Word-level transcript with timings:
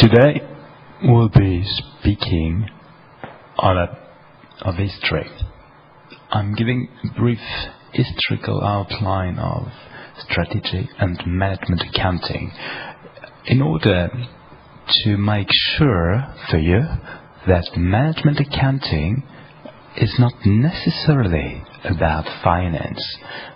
Today 0.00 0.40
we'll 1.02 1.28
be 1.28 1.64
speaking 1.64 2.68
on 3.56 3.76
a 3.76 3.98
of 4.60 4.76
history. 4.76 5.28
I'm 6.30 6.54
giving 6.54 6.88
a 7.02 7.18
brief 7.18 7.40
historical 7.92 8.62
outline 8.62 9.40
of 9.40 9.66
strategy 10.18 10.88
and 11.00 11.20
management 11.26 11.82
accounting 11.82 12.52
in 13.46 13.60
order 13.60 14.08
to 15.02 15.16
make 15.16 15.48
sure 15.50 16.32
for 16.48 16.58
you 16.58 16.82
that 17.48 17.66
management 17.76 18.38
accounting 18.38 19.24
is 19.96 20.14
not 20.16 20.34
necessarily 20.46 21.64
about 21.82 22.24
finance, 22.44 23.02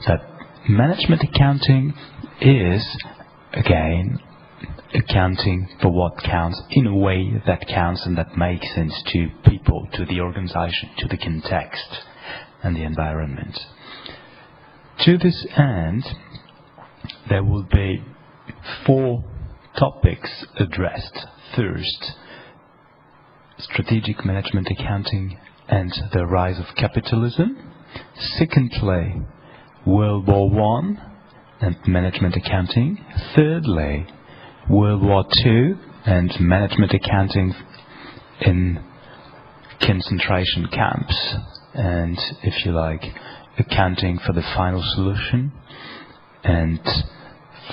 that 0.09 0.27
management 0.69 1.23
accounting 1.23 1.95
is 2.41 2.85
again 3.53 4.19
accounting 4.95 5.69
for 5.81 5.89
what 5.89 6.23
counts 6.23 6.61
in 6.71 6.87
a 6.87 6.97
way 6.97 7.43
that 7.47 7.67
counts 7.67 8.05
and 8.07 8.17
that 8.19 8.37
makes 8.37 8.75
sense 8.75 9.03
to 9.07 9.29
people, 9.45 9.89
to 9.93 10.05
the 10.05 10.21
organization, 10.21 10.91
to 10.99 11.09
the 11.09 11.17
context 11.17 12.01
and 12.63 12.77
the 12.77 12.83
environment. 12.83 13.59
To 15.01 15.19
this 15.19 15.47
end, 15.57 16.05
there 17.29 17.43
will 17.43 17.65
be 17.65 18.05
four 18.87 19.25
topics 19.79 20.45
addressed. 20.59 21.27
First, 21.57 22.13
strategic 23.59 24.25
management 24.25 24.69
accounting 24.71 25.39
and 25.69 25.93
the 26.13 26.27
rise 26.27 26.59
of 26.59 26.75
capitalism. 26.77 27.73
Secondly, 28.15 29.23
World 29.87 30.27
War 30.27 30.49
One 30.49 31.01
and 31.61 31.77
management 31.87 32.37
accounting. 32.37 33.05
Thirdly, 33.35 34.07
World 34.71 35.03
War 35.03 35.25
II 35.45 35.75
and 36.07 36.33
management 36.41 36.93
accounting 36.95 37.55
in 38.41 38.83
concentration 39.81 40.69
camps, 40.69 41.35
and 41.75 42.19
if 42.43 42.65
you 42.65 42.73
like, 42.73 43.03
accounting 43.59 44.19
for 44.25 44.33
the 44.33 44.43
final 44.43 44.83
solution. 44.95 45.53
And 46.45 46.81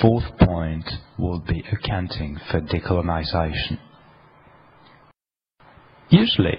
fourth 0.02 0.26
point 0.40 0.90
will 1.18 1.40
be 1.40 1.64
accounting 1.72 2.40
for 2.50 2.62
decolonization. 2.62 3.80
Usually, 6.10 6.58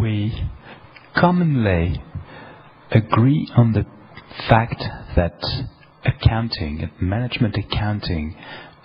we 0.00 0.46
commonly 1.16 2.02
agree 2.90 3.50
on 3.56 3.72
the 3.72 3.86
fact 4.48 4.82
that 5.16 5.38
accounting 6.04 6.80
and 6.82 6.92
management 7.00 7.56
accounting 7.56 8.36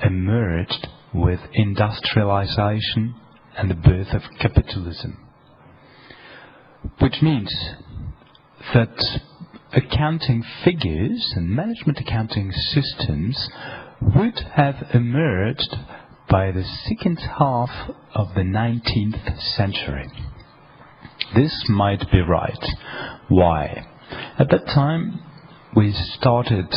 emerged 0.03 0.87
with 1.13 1.39
industrialization 1.53 3.15
and 3.57 3.69
the 3.69 3.75
birth 3.75 4.13
of 4.13 4.23
capitalism. 4.39 5.17
Which 6.99 7.21
means 7.21 7.53
that 8.73 9.21
accounting 9.71 10.43
figures 10.63 11.33
and 11.35 11.49
management 11.49 11.99
accounting 11.99 12.51
systems 12.51 13.49
would 14.01 14.39
have 14.55 14.89
emerged 14.93 15.75
by 16.29 16.51
the 16.51 16.63
second 16.63 17.19
half 17.37 17.69
of 18.15 18.33
the 18.35 18.41
19th 18.41 19.39
century. 19.55 20.09
This 21.35 21.65
might 21.69 22.11
be 22.11 22.21
right. 22.21 22.65
Why? 23.29 23.85
At 24.37 24.49
that 24.49 24.65
time, 24.67 25.21
we 25.75 25.91
started 25.91 26.67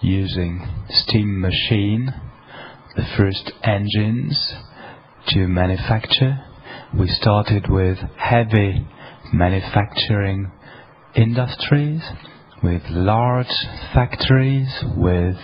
using 0.00 0.66
steam 0.88 1.40
machine, 1.40 2.12
the 2.96 3.04
first 3.16 3.52
engines 3.62 4.54
to 5.28 5.46
manufacture. 5.46 6.44
We 6.98 7.08
started 7.08 7.70
with 7.70 7.98
heavy 8.16 8.86
manufacturing 9.32 10.50
industries, 11.14 12.02
with 12.62 12.82
large 12.88 13.54
factories, 13.94 14.68
with 14.96 15.36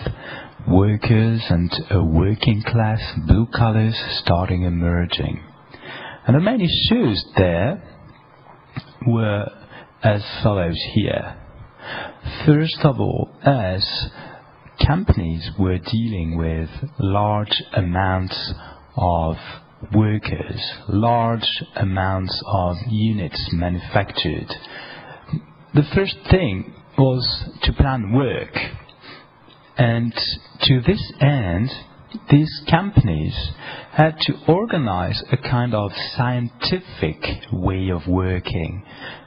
workers 0.67 1.45
and 1.51 1.73
a 1.91 2.03
working 2.03 2.63
class, 2.67 3.01
blue 3.27 3.47
collars 3.55 3.97
starting 4.23 4.63
emerging. 4.63 5.45
And 6.27 6.35
the 6.35 6.41
main 6.41 6.61
issues 6.61 7.25
there 7.37 7.83
were 9.07 9.47
as 10.03 10.25
follows 10.43 10.83
here. 10.93 11.37
First 12.47 12.79
of 12.83 13.01
all, 13.01 13.31
as 13.43 14.11
companies 14.87 15.51
were 15.59 15.79
dealing 15.79 16.37
with 16.37 16.69
large 16.99 17.63
amounts 17.73 18.55
of 18.97 19.37
workers, 19.95 20.61
large 20.89 21.49
amounts 21.77 22.43
of 22.47 22.77
units 22.89 23.51
manufactured, 23.53 24.49
the 25.75 25.85
first 25.95 26.17
thing 26.31 26.73
was 26.97 27.51
to 27.63 27.73
plan 27.73 28.13
work. 28.13 28.57
And 29.77 30.15
to 30.63 30.81
this 30.87 31.13
end, 31.21 31.71
these 32.31 32.63
companies 32.71 33.51
had 33.93 34.17
to 34.21 34.35
organize 34.47 35.23
a 35.33 35.37
kind 35.37 35.75
of 35.75 35.91
scientific 36.17 37.23
way 37.53 37.91
of 37.91 38.07
working 38.07 38.85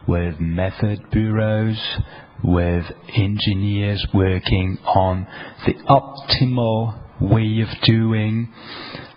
with 0.08 0.40
method 0.40 1.10
bureaus, 1.12 1.98
with 2.44 2.86
engineers 3.16 4.06
working 4.14 4.78
on 4.86 5.28
the 5.66 5.74
optimal 5.90 6.98
way 7.20 7.62
of 7.62 7.70
doing, 7.84 8.54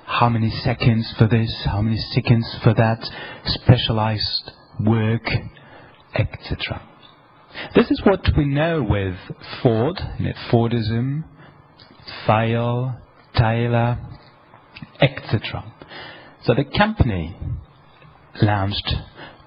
how 0.07 0.29
many 0.29 0.51
seconds 0.51 1.13
for 1.19 1.27
this, 1.27 1.65
how 1.67 1.83
many 1.83 1.99
seconds 1.99 2.59
for 2.63 2.75
that, 2.75 2.99
specialized 3.45 4.53
work, 4.81 5.29
etc. 6.15 6.83
This 7.75 7.91
is 7.91 8.01
what 8.05 8.21
we 8.37 8.45
know 8.45 8.83
with 8.83 9.17
Ford, 9.63 10.01
Fordism, 10.51 11.25
Fayol, 12.27 13.01
Taylor, 13.37 13.99
etc. 15.01 15.73
So 16.43 16.55
the 16.55 16.65
company 16.65 17.37
launched 18.43 18.95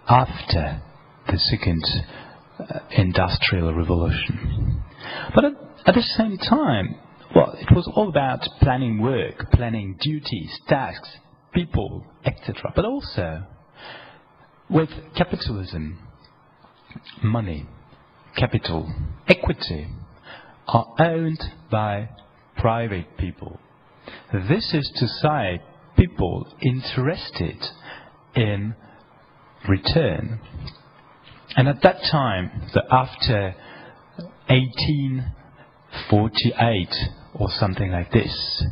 after 0.08 0.82
the 1.28 1.38
second 1.38 1.84
Uh, 2.60 2.80
industrial 2.92 3.74
revolution. 3.74 4.84
But 5.34 5.46
at, 5.46 5.54
at, 5.88 5.96
the 5.96 6.04
same 6.04 6.38
time, 6.38 6.96
well, 7.36 7.58
it 7.60 7.74
was 7.76 7.92
all 7.96 8.10
about 8.10 8.48
planning 8.62 9.02
work, 9.02 9.50
planning 9.52 9.98
duties, 10.00 10.60
tasks, 10.68 11.18
people, 11.52 12.06
etc. 12.24 12.72
But 12.76 12.86
also, 12.86 13.48
with 14.70 14.90
capitalism, 15.16 15.98
money, 17.24 17.66
capital, 18.38 18.94
equity 19.28 19.88
are 20.68 20.94
owned 21.00 21.44
by 21.72 22.10
private 22.58 23.18
people. 23.18 23.60
This 24.32 24.76
is 24.76 24.92
to 24.98 25.08
say, 25.08 25.60
people 25.98 26.48
interested 26.62 27.58
in 28.36 28.76
return 29.68 30.40
and 31.56 31.68
at 31.68 31.84
that 31.84 31.98
time, 32.12 32.50
the 32.74 32.82
after 32.92 33.54
1848 34.48 36.88
or 37.36 37.48
something 37.60 37.92
like 37.92 38.12
this, 38.12 38.66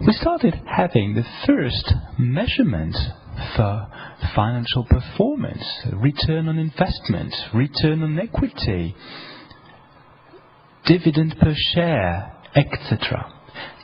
we 0.00 0.12
started 0.12 0.60
having 0.66 1.14
the 1.14 1.24
first 1.46 1.94
measurement 2.18 2.94
for 3.56 3.86
financial 4.34 4.84
performance, 4.84 5.64
return 5.92 6.48
on 6.48 6.58
investment, 6.58 7.32
return 7.54 8.02
on 8.02 8.18
equity, 8.18 8.94
dividend 10.86 11.36
per 11.40 11.54
share, 11.74 12.32
etc., 12.54 13.32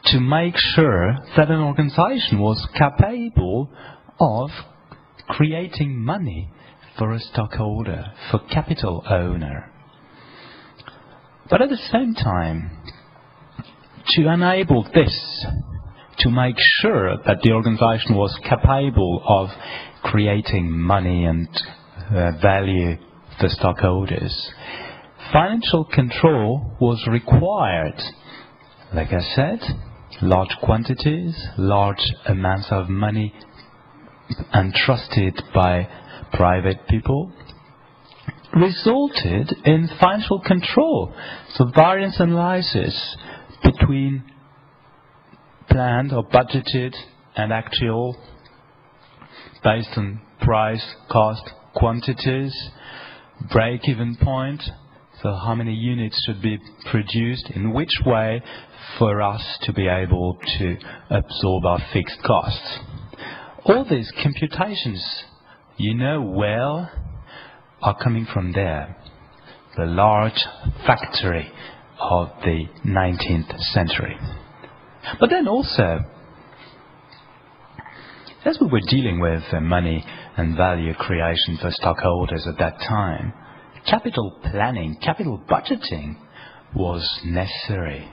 to 0.05 0.21
make 0.21 0.57
sure 0.57 1.19
that 1.37 1.51
an 1.51 1.61
organization 1.61 2.39
was 2.39 2.67
capable 2.77 3.71
of 4.19 4.51
creating 5.29 5.97
money 5.97 6.49
for 6.99 7.13
a 7.13 7.21
stockholder, 7.21 8.13
for 8.31 8.41
capital 8.51 9.05
owner. 9.09 9.71
But 11.49 11.63
at 11.63 11.69
the 11.69 11.77
same 11.77 12.15
time, 12.15 12.71
to 14.11 14.29
enable 14.29 14.85
this, 14.95 15.47
to 16.19 16.31
make 16.31 16.57
sure 16.59 17.17
that 17.27 17.41
the 17.43 17.53
organization 17.53 18.15
was 18.15 18.39
capable 18.49 19.23
of 19.27 19.49
creating 20.03 20.71
money 20.71 21.25
and 21.25 21.49
uh, 22.11 22.33
value 22.41 22.97
for 23.39 23.49
stockholders, 23.49 24.51
financial 25.33 25.85
control 25.85 26.77
was 26.81 27.07
required. 27.09 28.01
Like 28.93 29.13
I 29.13 29.21
said, 29.35 29.61
large 30.23 30.57
quantities, 30.63 31.49
large 31.57 32.05
amounts 32.27 32.69
of 32.71 32.89
money 32.89 33.35
entrusted 34.55 35.41
by 35.55 35.89
private 36.33 36.87
people 36.89 37.33
resulted 38.55 39.55
in 39.65 39.89
financial 40.01 40.41
control. 40.41 41.15
So 41.55 41.67
variance 41.75 42.19
analysis 42.19 43.17
between 43.63 44.25
planned 45.69 46.13
or 46.13 46.25
budgeted 46.25 46.95
and 47.37 47.53
actual 47.53 48.17
based 49.63 49.91
on 49.97 50.21
price, 50.41 50.85
cost, 51.11 51.43
quantities, 51.75 52.71
break-even 53.53 54.17
point, 54.17 54.63
so 55.23 55.35
how 55.35 55.55
many 55.55 55.75
units 55.75 56.23
should 56.25 56.41
be 56.41 56.59
produced, 56.91 57.51
in 57.51 57.73
which 57.73 57.93
way 58.07 58.43
for 58.99 59.21
us 59.21 59.59
to 59.63 59.73
be 59.73 59.87
able 59.87 60.39
to 60.59 60.77
absorb 61.11 61.67
our 61.67 61.79
fixed 61.93 62.23
costs. 62.23 62.79
All 63.65 63.85
these 63.89 64.11
computations, 64.23 65.25
you 65.81 65.95
know 65.95 66.21
well, 66.21 66.91
are 67.81 67.97
coming 68.03 68.27
from 68.35 68.53
there, 68.53 68.95
the 69.79 69.87
large 69.87 70.45
factory 70.87 71.51
of 71.99 72.29
the 72.45 72.67
19th 72.85 73.59
century. 73.73 74.19
But 75.19 75.31
then 75.31 75.49
also, 75.49 76.01
as 78.45 78.59
we 78.61 78.67
were 78.67 78.83
dealing 78.89 79.21
with 79.21 79.43
money 79.63 80.05
and 80.37 80.55
value 80.55 80.93
creation 80.93 81.57
for 81.59 81.71
stockholders 81.71 82.47
at 82.47 82.59
that 82.59 82.79
time, 82.87 83.33
capital 83.87 84.39
planning, 84.51 84.99
capital 85.03 85.43
budgeting 85.49 86.17
was 86.77 87.03
necessary. 87.25 88.07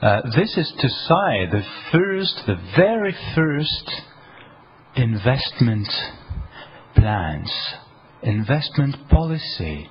Uh, 0.00 0.20
this 0.36 0.56
is 0.56 0.72
to 0.78 0.88
say 0.88 1.50
the 1.50 1.64
first, 1.90 2.42
the 2.46 2.56
very 2.76 3.16
first 3.34 3.90
investment 4.94 5.88
plans, 6.98 7.52
investment 8.22 8.96
policy. 9.08 9.88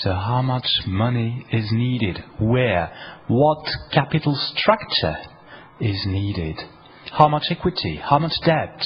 So 0.00 0.12
how 0.12 0.42
much 0.42 0.66
money 0.86 1.46
is 1.52 1.70
needed? 1.72 2.18
Where? 2.40 2.92
What 3.28 3.64
capital 3.92 4.34
structure 4.54 5.16
is 5.80 6.04
needed? 6.06 6.56
How 7.12 7.28
much 7.28 7.44
equity? 7.50 8.00
How 8.02 8.18
much 8.18 8.32
debt? 8.44 8.80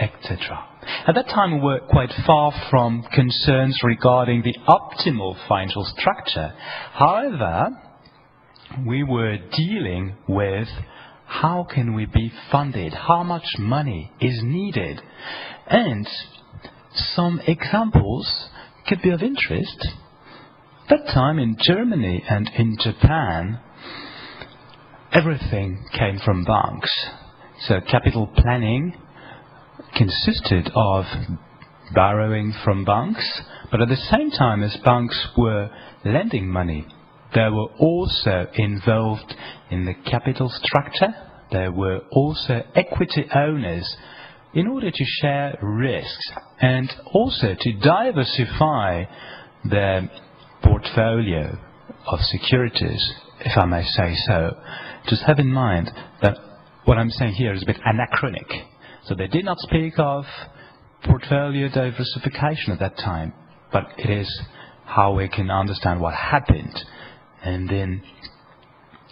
Etc. 0.00 0.38
At 1.06 1.14
that 1.14 1.28
time, 1.28 1.52
we 1.52 1.60
were 1.60 1.80
quite 1.80 2.12
far 2.26 2.52
from 2.70 3.04
concerns 3.12 3.78
regarding 3.84 4.42
the 4.42 4.56
optimal 4.66 5.36
financial 5.46 5.84
structure. 5.84 6.54
However, 6.92 7.68
we 8.86 9.04
were 9.04 9.36
dealing 9.54 10.16
with 10.26 10.68
how 11.26 11.66
can 11.72 11.94
we 11.94 12.06
be 12.06 12.32
funded, 12.50 12.94
how 12.94 13.22
much 13.22 13.44
money 13.58 14.10
is 14.20 14.40
needed, 14.42 15.00
and 15.66 16.08
some 16.94 17.40
examples 17.46 18.48
could 18.86 19.02
be 19.02 19.10
of 19.10 19.22
interest. 19.22 19.88
At 20.88 21.06
that 21.06 21.14
time 21.14 21.38
in 21.38 21.56
Germany 21.60 22.22
and 22.28 22.50
in 22.56 22.76
Japan, 22.78 23.60
everything 25.12 25.84
came 25.92 26.18
from 26.24 26.44
banks. 26.44 27.06
So 27.60 27.80
capital 27.80 28.26
planning 28.26 28.94
consisted 29.94 30.70
of 30.74 31.04
borrowing 31.94 32.52
from 32.64 32.84
banks, 32.84 33.40
but 33.70 33.80
at 33.80 33.88
the 33.88 33.96
same 33.96 34.30
time 34.30 34.62
as 34.62 34.76
banks 34.84 35.28
were 35.36 35.70
lending 36.04 36.48
money, 36.48 36.86
they 37.34 37.48
were 37.48 37.68
also 37.78 38.46
involved 38.54 39.34
in 39.70 39.86
the 39.86 39.94
capital 40.10 40.50
structure. 40.50 41.14
There 41.50 41.72
were 41.72 42.00
also 42.10 42.62
equity 42.74 43.26
owners 43.34 43.96
in 44.54 44.66
order 44.66 44.90
to 44.90 45.04
share 45.20 45.58
risks 45.62 46.32
and 46.60 46.92
also 47.06 47.54
to 47.58 47.72
diversify 47.72 49.04
their 49.64 50.10
portfolio 50.62 51.58
of 52.06 52.20
securities, 52.20 53.12
if 53.40 53.56
I 53.56 53.64
may 53.64 53.84
say 53.84 54.14
so. 54.26 54.56
Just 55.08 55.22
have 55.22 55.38
in 55.38 55.48
mind 55.48 55.90
that 56.20 56.36
what 56.84 56.98
I'm 56.98 57.10
saying 57.10 57.34
here 57.34 57.52
is 57.54 57.62
a 57.62 57.66
bit 57.66 57.78
anachronic. 57.86 58.48
So 59.04 59.14
they 59.14 59.26
did 59.26 59.44
not 59.44 59.58
speak 59.60 59.94
of 59.98 60.24
portfolio 61.04 61.68
diversification 61.68 62.72
at 62.72 62.78
that 62.80 62.96
time, 62.98 63.32
but 63.72 63.84
it 63.98 64.10
is 64.10 64.42
how 64.84 65.14
we 65.14 65.28
can 65.28 65.50
understand 65.50 66.00
what 66.00 66.14
happened 66.14 66.84
and 67.42 67.68
then 67.68 68.02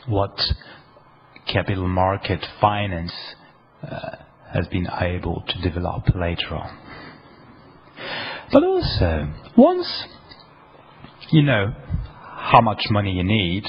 what 0.06 0.38
capital 1.52 1.88
market 1.88 2.44
finance 2.60 3.12
uh, 3.82 4.16
has 4.52 4.66
been 4.68 4.88
able 5.00 5.42
to 5.48 5.60
develop 5.60 6.14
later 6.14 6.54
on. 6.54 6.78
But 8.52 8.64
also, 8.64 9.32
once 9.56 10.04
you 11.30 11.42
know 11.42 11.74
how 12.36 12.60
much 12.60 12.82
money 12.90 13.12
you 13.12 13.24
need, 13.24 13.64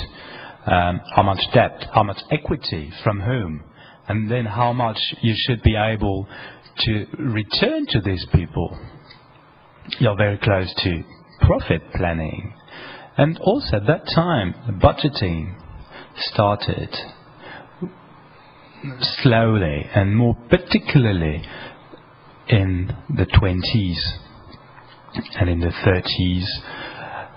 um, 0.66 1.02
how 1.16 1.24
much 1.24 1.42
debt, 1.54 1.88
how 1.94 2.04
much 2.04 2.20
equity, 2.32 2.92
from 3.04 3.22
whom, 3.22 3.64
and 4.08 4.30
then 4.32 4.46
how 4.46 4.74
much 4.74 4.98
you 5.22 5.34
should 5.36 5.62
be 5.62 5.76
able 5.76 6.28
to 6.80 7.06
return 7.18 7.86
to 7.88 8.02
these 8.02 8.26
people. 8.34 8.78
You're 10.00 10.18
very 10.18 10.38
close 10.38 10.74
to 10.84 11.04
profit 11.42 11.82
planning. 11.94 12.54
And 13.18 13.38
also 13.40 13.78
at 13.78 13.88
that 13.88 14.06
time, 14.16 14.54
budgeting 14.82 15.56
started 16.18 16.96
slowly 19.22 19.88
and 19.94 20.16
more 20.16 20.36
particularly 20.50 21.44
in 22.48 22.96
the 23.10 23.26
20s 23.26 24.00
and 25.40 25.50
in 25.50 25.60
the 25.60 25.72
30s 25.86 26.46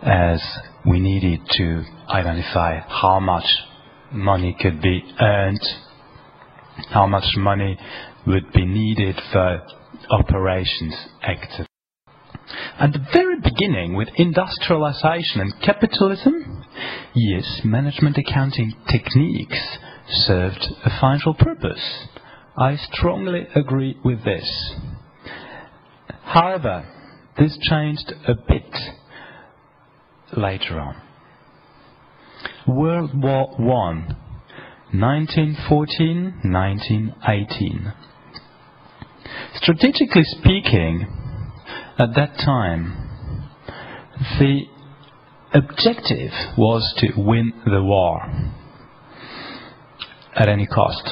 as 0.02 0.42
we 0.86 1.00
needed 1.00 1.40
to 1.50 1.84
identify 2.08 2.78
how 2.80 3.20
much 3.20 3.44
money 4.12 4.56
could 4.60 4.80
be 4.80 5.02
earned 5.20 5.60
how 6.90 7.06
much 7.06 7.36
money 7.36 7.78
would 8.26 8.52
be 8.52 8.64
needed 8.64 9.20
for 9.32 9.62
operations 10.10 10.94
active. 11.22 11.66
At 12.78 12.92
the 12.92 13.04
very 13.12 13.40
beginning, 13.40 13.94
with 13.94 14.08
industrialization 14.16 15.40
and 15.40 15.60
capitalism, 15.62 16.64
yes, 17.14 17.60
management 17.64 18.18
accounting 18.18 18.74
techniques 18.90 19.78
served 20.08 20.66
a 20.84 20.90
financial 21.00 21.34
purpose. 21.34 22.06
I 22.56 22.76
strongly 22.76 23.46
agree 23.54 23.98
with 24.04 24.24
this. 24.24 24.74
However, 26.22 26.86
this 27.38 27.56
changed 27.60 28.12
a 28.26 28.34
bit 28.34 28.76
later 30.36 30.78
on. 30.78 30.96
World 32.66 33.10
War 33.14 33.54
One 33.58 34.16
1914, 34.92 36.40
1918. 36.44 37.92
Strategically 39.54 40.22
speaking, 40.24 41.06
at 41.98 42.14
that 42.14 42.38
time, 42.38 43.50
the 44.38 44.62
objective 45.52 46.30
was 46.56 46.94
to 46.98 47.12
win 47.16 47.52
the 47.64 47.82
war 47.82 48.20
at 50.36 50.48
any 50.48 50.66
cost. 50.66 51.08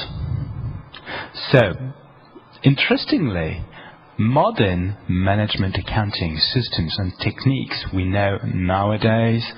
So, 1.51 1.93
interestingly, 2.63 3.63
modern 4.17 4.97
management 5.07 5.75
accounting 5.77 6.37
systems 6.37 6.95
and 6.99 7.13
techniques 7.19 7.85
we 7.93 8.05
know 8.05 8.37
nowadays 8.53 9.51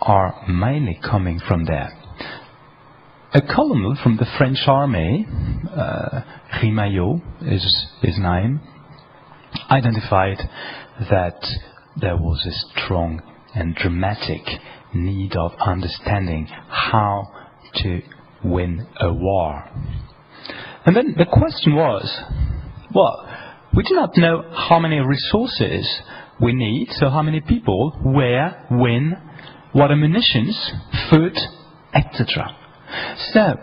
are 0.00 0.44
mainly 0.48 0.98
coming 1.02 1.40
from 1.46 1.64
there. 1.64 1.90
A 3.32 3.40
colonel 3.40 3.96
from 4.02 4.16
the 4.16 4.26
French 4.38 4.58
army, 4.66 5.26
uh, 5.70 6.20
Rimailho 6.60 7.20
is 7.42 7.86
his 8.02 8.18
name, 8.18 8.60
identified 9.70 10.38
that 11.10 11.40
there 11.96 12.16
was 12.16 12.44
a 12.46 12.80
strong 12.80 13.22
and 13.54 13.74
dramatic 13.74 14.42
need 14.94 15.36
of 15.36 15.52
understanding 15.60 16.46
how 16.68 17.28
to 17.74 18.02
win 18.44 18.86
a 19.00 19.12
war. 19.12 19.64
And 20.86 20.96
then 20.96 21.14
the 21.16 21.26
question 21.26 21.74
was, 21.74 22.22
well, 22.94 23.28
we 23.74 23.82
do 23.84 23.94
not 23.94 24.16
know 24.16 24.42
how 24.52 24.78
many 24.78 24.98
resources 24.98 26.00
we 26.40 26.52
need, 26.52 26.88
so 26.92 27.10
how 27.10 27.22
many 27.22 27.40
people, 27.40 27.92
where, 28.02 28.66
when, 28.70 29.16
what 29.72 29.92
ammunitions, 29.92 30.72
food, 31.10 31.36
etc. 31.94 32.56
So, 33.32 33.56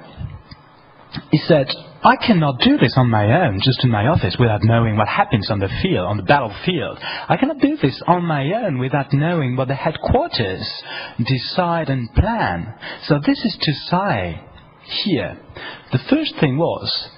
he 1.31 1.37
said, 1.39 1.67
I 2.03 2.15
cannot 2.15 2.59
do 2.59 2.77
this 2.77 2.93
on 2.95 3.09
my 3.09 3.45
own, 3.45 3.59
just 3.61 3.83
in 3.83 3.89
my 3.89 4.07
office, 4.07 4.37
without 4.39 4.63
knowing 4.63 4.95
what 4.95 5.07
happens 5.07 5.49
on 5.49 5.59
the 5.59 5.69
field, 5.81 6.05
on 6.05 6.17
the 6.17 6.23
battlefield. 6.23 6.99
I 7.01 7.35
cannot 7.37 7.59
do 7.59 7.75
this 7.75 8.01
on 8.07 8.23
my 8.23 8.45
own 8.53 8.77
without 8.77 9.11
knowing 9.11 9.55
what 9.55 9.67
the 9.67 9.75
headquarters 9.75 10.83
decide 11.17 11.89
and 11.89 12.13
plan. 12.13 12.73
So 13.03 13.19
this 13.25 13.43
is 13.43 13.57
to 13.59 13.73
say, 13.73 14.41
here, 15.03 15.37
the 15.91 15.99
first 16.09 16.33
thing 16.39 16.57
was, 16.57 17.09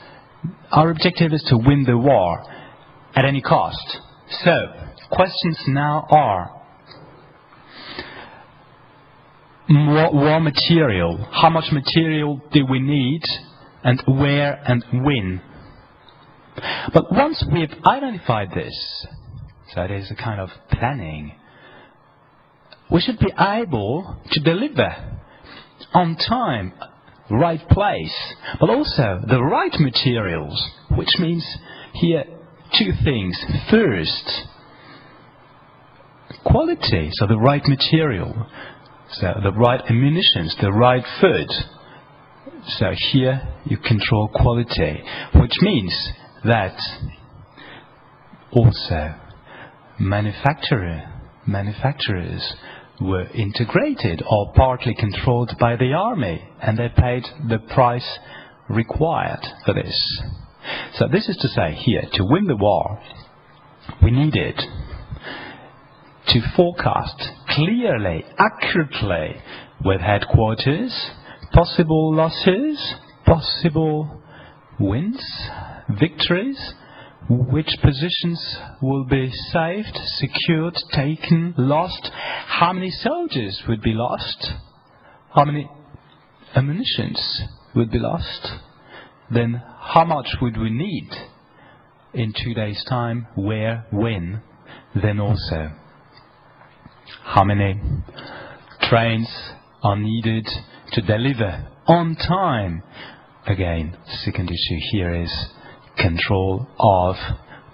our 0.71 0.89
objective 0.89 1.33
is 1.33 1.43
to 1.49 1.57
win 1.57 1.83
the 1.83 1.97
war 1.97 2.43
at 3.15 3.25
any 3.25 3.41
cost. 3.41 3.99
So, 4.43 4.73
questions 5.11 5.59
now 5.67 6.05
are, 6.09 6.55
raw 9.69 10.39
material. 10.39 11.27
How 11.31 11.49
much 11.49 11.71
material 11.71 12.41
do 12.51 12.65
we 12.65 12.79
need? 12.79 13.21
and 13.83 14.01
where 14.05 14.61
and 14.65 14.83
when. 15.05 15.41
But 16.93 17.11
once 17.11 17.43
we've 17.51 17.73
identified 17.85 18.49
this, 18.53 19.07
so 19.73 19.81
it 19.81 19.91
is 19.91 20.11
a 20.11 20.15
kind 20.15 20.41
of 20.41 20.49
planning, 20.71 21.33
we 22.91 23.01
should 23.01 23.19
be 23.19 23.31
able 23.37 24.17
to 24.31 24.39
deliver 24.41 25.19
on 25.93 26.17
time, 26.17 26.73
right 27.29 27.67
place, 27.69 28.33
but 28.59 28.69
also 28.69 29.21
the 29.27 29.43
right 29.43 29.73
materials, 29.79 30.61
which 30.95 31.17
means 31.19 31.45
here 31.93 32.23
two 32.77 32.91
things. 33.03 33.37
First, 33.69 34.47
quality, 36.45 37.09
so 37.13 37.27
the 37.27 37.37
right 37.37 37.65
material, 37.65 38.47
so 39.11 39.33
the 39.43 39.51
right 39.51 39.81
ammunitions, 39.89 40.55
the 40.61 40.71
right 40.71 41.03
food. 41.21 41.47
So 42.77 42.91
here 43.11 43.47
you 43.65 43.77
control 43.77 44.29
quality, 44.33 45.03
which 45.35 45.57
means 45.61 46.11
that 46.43 46.77
also 48.51 49.15
manufacturer, 49.99 51.11
manufacturers 51.45 52.55
were 53.01 53.27
integrated 53.33 54.21
or 54.29 54.53
partly 54.53 54.93
controlled 54.93 55.57
by 55.59 55.75
the 55.75 55.93
army 55.93 56.43
and 56.61 56.77
they 56.77 56.89
paid 56.89 57.25
the 57.47 57.59
price 57.59 58.19
required 58.67 59.45
for 59.65 59.73
this. 59.73 60.21
So 60.93 61.07
this 61.07 61.27
is 61.29 61.37
to 61.37 61.47
say 61.47 61.73
here, 61.73 62.03
to 62.13 62.25
win 62.25 62.45
the 62.45 62.55
war, 62.55 63.01
we 64.03 64.11
needed 64.11 64.61
to 66.27 66.41
forecast 66.55 67.31
clearly, 67.49 68.23
accurately 68.37 69.41
with 69.83 70.01
headquarters, 70.01 70.93
possible 71.53 72.13
losses, 72.13 72.95
possible 73.25 74.21
wins, 74.79 75.21
victories, 75.89 76.73
which 77.29 77.77
positions 77.83 78.57
will 78.81 79.05
be 79.05 79.31
saved, 79.51 79.95
secured, 80.17 80.75
taken, 80.91 81.53
lost, 81.57 82.09
how 82.13 82.73
many 82.73 82.89
soldiers 82.89 83.61
would 83.67 83.81
be 83.81 83.93
lost, 83.93 84.53
how 85.35 85.45
many 85.45 85.69
ammunitions 86.55 87.43
would 87.75 87.91
be 87.91 87.99
lost, 87.99 88.47
then 89.29 89.61
how 89.79 90.03
much 90.03 90.37
would 90.41 90.57
we 90.57 90.71
need 90.71 91.09
in 92.13 92.33
two 92.33 92.55
days' 92.55 92.83
time, 92.89 93.27
where, 93.35 93.85
when, 93.91 94.41
then 94.95 95.19
also 95.19 95.71
how 97.23 97.43
many 97.43 97.79
trains 98.81 99.29
are 99.83 99.95
needed 99.95 100.47
to 100.93 101.01
deliver 101.01 101.67
on 101.85 102.15
time. 102.15 102.81
Again, 103.45 103.95
second 104.23 104.49
issue 104.49 104.79
here 104.91 105.13
is 105.13 105.31
control 105.99 106.67
of 106.79 107.15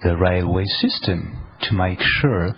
the 0.04 0.18
railway 0.18 0.66
system 0.66 1.42
to 1.62 1.74
make 1.74 2.00
sure 2.22 2.56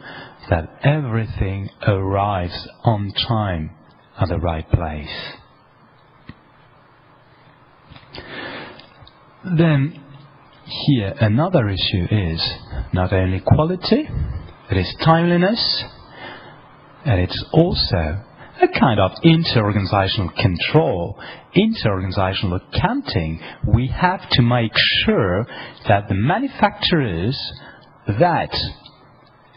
that 0.50 0.80
everything 0.84 1.70
arrives 1.86 2.68
on 2.84 3.12
time 3.28 3.72
at 4.20 4.30
the 4.30 4.40
right 4.40 4.70
place. 4.70 5.34
Then 9.44 10.04
here 10.66 11.14
another 11.22 11.70
issue 11.70 12.08
is 12.10 12.42
not 12.94 13.14
only 13.14 13.40
quality, 13.40 14.08
it 14.70 14.78
is 14.78 14.96
timeliness, 15.04 15.84
and 17.06 17.22
it's 17.22 17.46
also 17.54 18.24
a 18.62 18.80
kind 18.80 19.00
of 19.00 19.12
inter-organizational 19.24 20.32
control, 20.32 21.20
inter-organizational 21.54 22.60
accounting. 22.72 23.40
We 23.66 23.88
have 23.88 24.30
to 24.32 24.42
make 24.42 24.72
sure 25.06 25.46
that 25.88 26.08
the 26.08 26.16
manufacturers, 26.16 27.38
that 28.08 28.56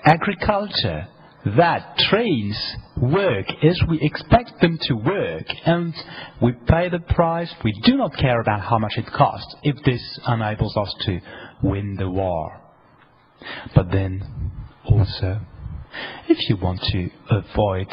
agriculture, 0.04 1.08
that 1.56 1.96
trains 2.10 2.76
work 3.00 3.46
as 3.62 3.80
we 3.88 3.98
expect 4.02 4.60
them 4.60 4.78
to 4.82 4.94
work 4.94 5.46
and 5.64 5.94
we 6.42 6.52
pay 6.52 6.88
the 6.90 6.98
price. 6.98 7.52
We 7.64 7.72
do 7.84 7.96
not 7.96 8.14
care 8.16 8.40
about 8.40 8.60
how 8.60 8.78
much 8.78 8.92
it 8.96 9.06
costs 9.06 9.56
if 9.62 9.76
this 9.84 10.20
enables 10.28 10.76
us 10.76 10.94
to 11.06 11.20
win 11.62 11.96
the 11.96 12.10
war. 12.10 12.60
But 13.74 13.90
then 13.90 14.52
also, 14.84 15.40
if 16.28 16.48
you 16.48 16.56
want 16.56 16.82
to 16.92 17.10
avoid 17.30 17.88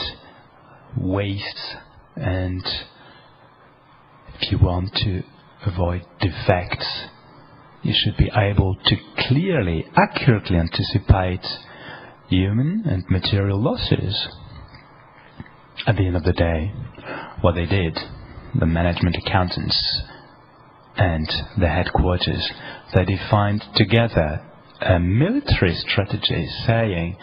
waste 1.00 1.76
and 2.16 2.66
if 4.40 4.52
you 4.52 4.58
want 4.60 4.94
to 4.96 5.24
avoid 5.66 6.06
defects, 6.20 7.06
you 7.84 7.94
should 7.96 8.18
be 8.18 8.30
able 8.36 8.76
to 8.86 8.96
clearly, 9.28 9.86
accurately 9.96 10.58
anticipate 10.58 11.46
human 12.30 12.84
and 12.86 13.04
material 13.10 13.62
losses. 13.62 14.28
At 15.86 15.96
the 15.96 16.06
end 16.06 16.16
of 16.16 16.24
the 16.24 16.34
day, 16.34 16.74
what 17.42 17.56
they 17.56 17.66
did, 17.66 17.98
the 18.60 18.66
management 18.66 19.16
accountants 19.16 20.02
and 20.98 21.28
the 21.58 21.70
headquarters, 21.70 22.52
they 22.94 23.06
defined 23.06 23.64
together 23.76 24.44
a 24.82 25.00
military 25.00 25.76
strategy 25.76 26.48
saying, 26.66 27.18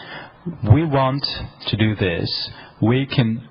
we 0.71 0.85
want 0.85 1.25
to 1.67 1.77
do 1.77 1.95
this, 1.95 2.49
we 2.81 3.05
can 3.05 3.47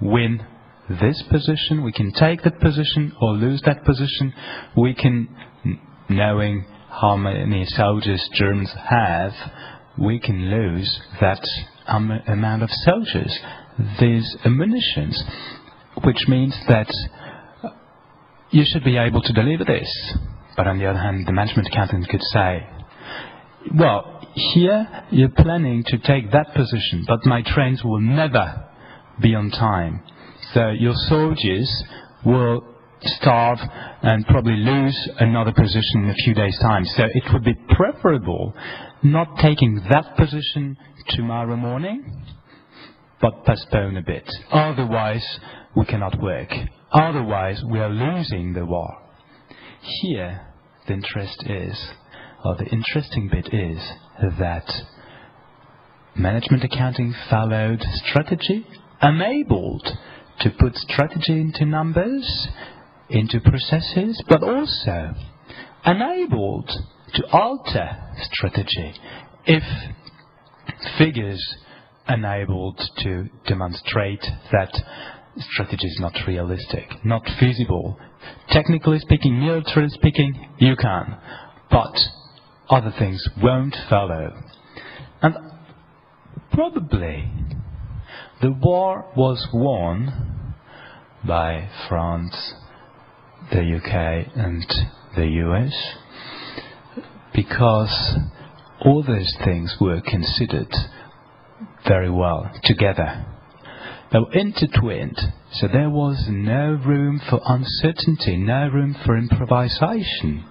win 0.00 0.46
this 0.88 1.22
position, 1.30 1.82
we 1.82 1.92
can 1.92 2.12
take 2.12 2.42
that 2.42 2.60
position 2.60 3.12
or 3.20 3.32
lose 3.32 3.60
that 3.62 3.84
position, 3.84 4.34
we 4.76 4.94
can, 4.94 5.28
knowing 6.08 6.66
how 6.90 7.16
many 7.16 7.64
soldiers 7.66 8.28
Germans 8.34 8.70
have, 8.88 9.32
we 9.98 10.18
can 10.18 10.50
lose 10.50 11.00
that 11.20 11.42
um, 11.86 12.10
amount 12.26 12.62
of 12.62 12.70
soldiers, 12.70 13.38
these 13.98 14.36
munitions, 14.44 15.22
which 16.02 16.28
means 16.28 16.56
that 16.68 16.90
you 18.50 18.64
should 18.64 18.84
be 18.84 18.96
able 18.96 19.22
to 19.22 19.32
deliver 19.32 19.64
this. 19.64 19.88
But 20.56 20.66
on 20.66 20.78
the 20.78 20.86
other 20.86 20.98
hand, 20.98 21.26
the 21.26 21.32
management 21.32 21.68
accountant 21.68 22.08
could 22.08 22.22
say, 22.22 22.66
well, 23.74 24.20
here 24.34 25.04
you're 25.10 25.28
planning 25.30 25.84
to 25.84 25.98
take 25.98 26.30
that 26.32 26.54
position, 26.54 27.04
but 27.06 27.24
my 27.24 27.42
trains 27.42 27.82
will 27.82 28.00
never 28.00 28.68
be 29.20 29.34
on 29.34 29.50
time. 29.50 30.02
So 30.52 30.70
your 30.70 30.94
soldiers 31.08 31.84
will 32.24 32.64
starve 33.02 33.58
and 34.02 34.26
probably 34.26 34.56
lose 34.56 35.08
another 35.18 35.52
position 35.52 36.04
in 36.04 36.10
a 36.10 36.14
few 36.14 36.34
days' 36.34 36.58
time. 36.58 36.84
So 36.84 37.04
it 37.04 37.32
would 37.32 37.44
be 37.44 37.54
preferable 37.54 38.54
not 39.02 39.38
taking 39.38 39.82
that 39.90 40.16
position 40.16 40.76
tomorrow 41.10 41.56
morning, 41.56 42.24
but 43.20 43.44
postpone 43.44 43.96
a 43.96 44.02
bit. 44.02 44.28
Otherwise, 44.50 45.24
we 45.76 45.84
cannot 45.84 46.20
work. 46.20 46.52
Otherwise, 46.92 47.62
we 47.64 47.78
are 47.80 47.90
losing 47.90 48.54
the 48.54 48.64
war. 48.64 49.02
Here, 49.80 50.46
the 50.86 50.94
interest 50.94 51.44
is, 51.46 51.90
or 52.44 52.56
the 52.56 52.66
interesting 52.66 53.28
bit 53.28 53.52
is, 53.52 53.78
that 54.38 54.70
management 56.14 56.64
accounting 56.64 57.14
followed 57.28 57.82
strategy 58.06 58.66
enabled 59.02 59.86
to 60.40 60.50
put 60.50 60.76
strategy 60.76 61.40
into 61.40 61.64
numbers, 61.64 62.48
into 63.08 63.40
processes, 63.40 64.22
but 64.28 64.42
also 64.42 65.14
enabled 65.86 66.70
to 67.14 67.26
alter 67.30 67.96
strategy 68.32 68.94
if 69.46 69.62
figures 70.98 71.56
enabled 72.08 72.80
to 72.98 73.28
demonstrate 73.46 74.24
that 74.52 74.74
strategy 75.38 75.86
is 75.86 75.98
not 76.00 76.14
realistic, 76.26 77.04
not 77.04 77.22
feasible. 77.38 77.98
Technically 78.50 78.98
speaking, 79.00 79.40
militarily 79.40 79.90
speaking, 79.90 80.48
you 80.58 80.76
can, 80.76 81.16
but 81.70 81.94
other 82.70 82.92
things 82.98 83.26
won't 83.42 83.76
follow. 83.88 84.32
And 85.22 85.36
probably 86.52 87.30
the 88.44 88.50
war 88.50 89.06
was 89.16 89.48
won 89.54 90.54
by 91.26 91.66
France, 91.88 92.52
the 93.50 93.76
UK, 93.76 94.26
and 94.36 94.66
the 95.16 95.26
US 95.46 95.72
because 97.34 98.18
all 98.84 99.02
those 99.02 99.34
things 99.42 99.74
were 99.80 100.02
considered 100.02 100.70
very 101.88 102.10
well 102.10 102.50
together. 102.64 103.24
They 104.12 104.18
were 104.18 104.32
intertwined, 104.34 105.18
so 105.52 105.66
there 105.66 105.88
was 105.88 106.26
no 106.28 106.78
room 106.86 107.22
for 107.30 107.40
uncertainty, 107.46 108.36
no 108.36 108.68
room 108.68 108.94
for 109.06 109.16
improvisation. 109.16 110.44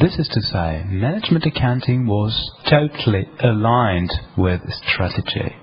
This 0.00 0.18
is 0.18 0.26
to 0.26 0.40
say, 0.40 0.82
management 0.88 1.46
accounting 1.46 2.08
was 2.08 2.34
totally 2.68 3.28
aligned 3.40 4.10
with 4.36 4.62
strategy 4.90 5.54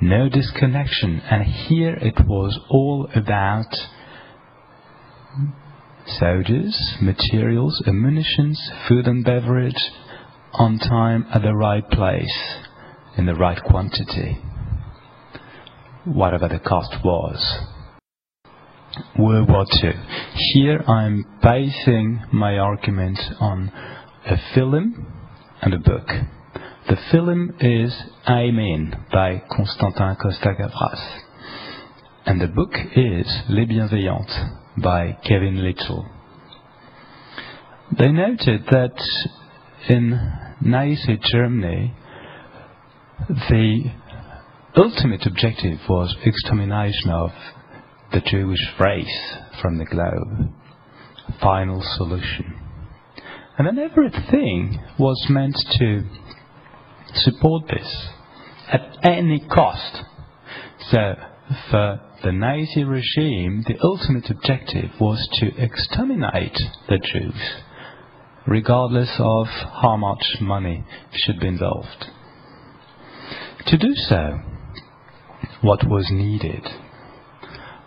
no 0.00 0.28
disconnection. 0.28 1.20
And 1.30 1.44
here 1.44 1.94
it 1.94 2.26
was 2.26 2.58
all 2.68 3.08
about 3.14 3.74
soldiers, 6.06 6.96
materials, 7.00 7.82
ammunitions, 7.86 8.60
food 8.88 9.06
and 9.06 9.24
beverage 9.24 9.90
on 10.52 10.78
time 10.78 11.26
at 11.32 11.42
the 11.42 11.54
right 11.54 11.88
place 11.90 12.36
in 13.16 13.26
the 13.26 13.34
right 13.34 13.62
quantity, 13.62 14.38
whatever 16.04 16.48
the 16.48 16.58
cost 16.58 16.96
was. 17.04 17.66
World 19.16 19.48
War 19.48 19.66
II. 19.82 19.92
Here 20.52 20.82
I'm 20.88 21.24
basing 21.42 22.24
my 22.32 22.58
argument 22.58 23.18
on 23.38 23.70
a 24.26 24.36
film 24.54 25.06
and 25.62 25.74
a 25.74 25.78
book. 25.78 26.08
The 26.90 26.96
film 27.12 27.54
is 27.60 27.94
i 28.26 28.40
Amen 28.48 29.06
by 29.12 29.40
Constantin 29.48 30.16
Costa-Gavras. 30.20 31.20
And 32.26 32.40
the 32.40 32.48
book 32.48 32.72
is 32.96 33.32
Les 33.48 33.64
Bienveillantes 33.64 34.58
by 34.76 35.16
Kevin 35.22 35.62
Littell. 35.62 36.04
They 37.96 38.08
noted 38.08 38.64
that 38.72 39.00
in 39.88 40.18
Nazi 40.62 41.16
Germany, 41.30 41.94
the 43.28 43.92
ultimate 44.76 45.24
objective 45.26 45.78
was 45.88 46.16
extermination 46.24 47.10
of 47.10 47.30
the 48.12 48.20
Jewish 48.20 48.66
race 48.80 49.36
from 49.62 49.78
the 49.78 49.84
globe. 49.84 50.52
Final 51.40 51.84
solution. 51.98 52.52
And 53.58 53.68
then 53.68 53.78
everything 53.78 54.82
was 54.98 55.24
meant 55.28 55.54
to 55.78 56.02
support 57.14 57.68
this 57.68 58.08
at 58.68 58.98
any 59.02 59.40
cost. 59.40 60.02
So 60.90 61.14
for 61.70 62.00
the 62.22 62.32
Nazi 62.32 62.84
regime, 62.84 63.64
the 63.66 63.78
ultimate 63.82 64.30
objective 64.30 64.90
was 65.00 65.28
to 65.40 65.62
exterminate 65.62 66.58
the 66.88 66.98
Jews, 66.98 67.62
regardless 68.46 69.14
of 69.18 69.46
how 69.46 69.96
much 69.96 70.36
money 70.40 70.84
should 71.12 71.40
be 71.40 71.48
involved. 71.48 72.06
To 73.66 73.76
do 73.76 73.94
so, 73.94 74.40
what 75.60 75.86
was 75.88 76.10
needed? 76.10 76.66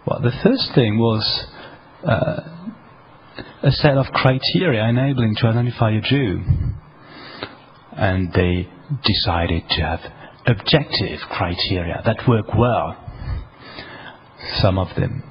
Well, 0.05 0.19
the 0.21 0.33
first 0.43 0.73
thing 0.75 0.97
was 0.97 1.45
uh, 2.05 2.41
a 3.63 3.71
set 3.71 3.97
of 3.97 4.07
criteria 4.07 4.83
enabling 4.87 5.35
to 5.37 5.47
identify 5.47 5.91
a 5.91 6.01
Jew. 6.01 6.43
And 7.93 8.33
they 8.33 8.67
decided 9.03 9.63
to 9.69 9.81
have 9.81 9.99
objective 10.45 11.19
criteria 11.29 12.01
that 12.05 12.27
work 12.27 12.53
well. 12.57 12.97
Some 14.55 14.77
of 14.77 14.95
them. 14.95 15.23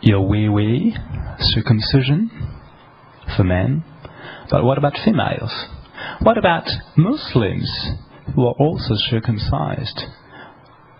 Your 0.00 0.26
wee 0.26 0.48
wee, 0.48 0.96
circumcision 1.38 2.30
for 3.36 3.44
men. 3.44 3.84
But 4.50 4.64
what 4.64 4.78
about 4.78 4.94
females? 5.04 5.52
What 6.22 6.38
about 6.38 6.68
Muslims 6.96 7.90
who 8.34 8.46
are 8.46 8.54
also 8.58 8.94
circumcised? 9.10 10.02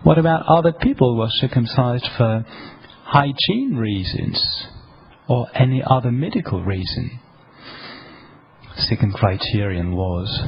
What 0.03 0.19
about 0.19 0.47
other 0.47 0.73
people 0.73 1.15
who 1.15 1.21
are 1.23 1.31
circumcised 1.31 2.09
for 2.17 2.45
hygiene 3.05 3.77
reasons 3.77 4.67
or 5.29 5.47
any 5.55 5.83
other 5.85 6.11
medical 6.11 6.63
reason? 6.63 7.21
Second 8.79 9.15
criterion 9.15 9.97
was 9.97 10.43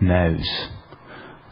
nose. 0.00 0.68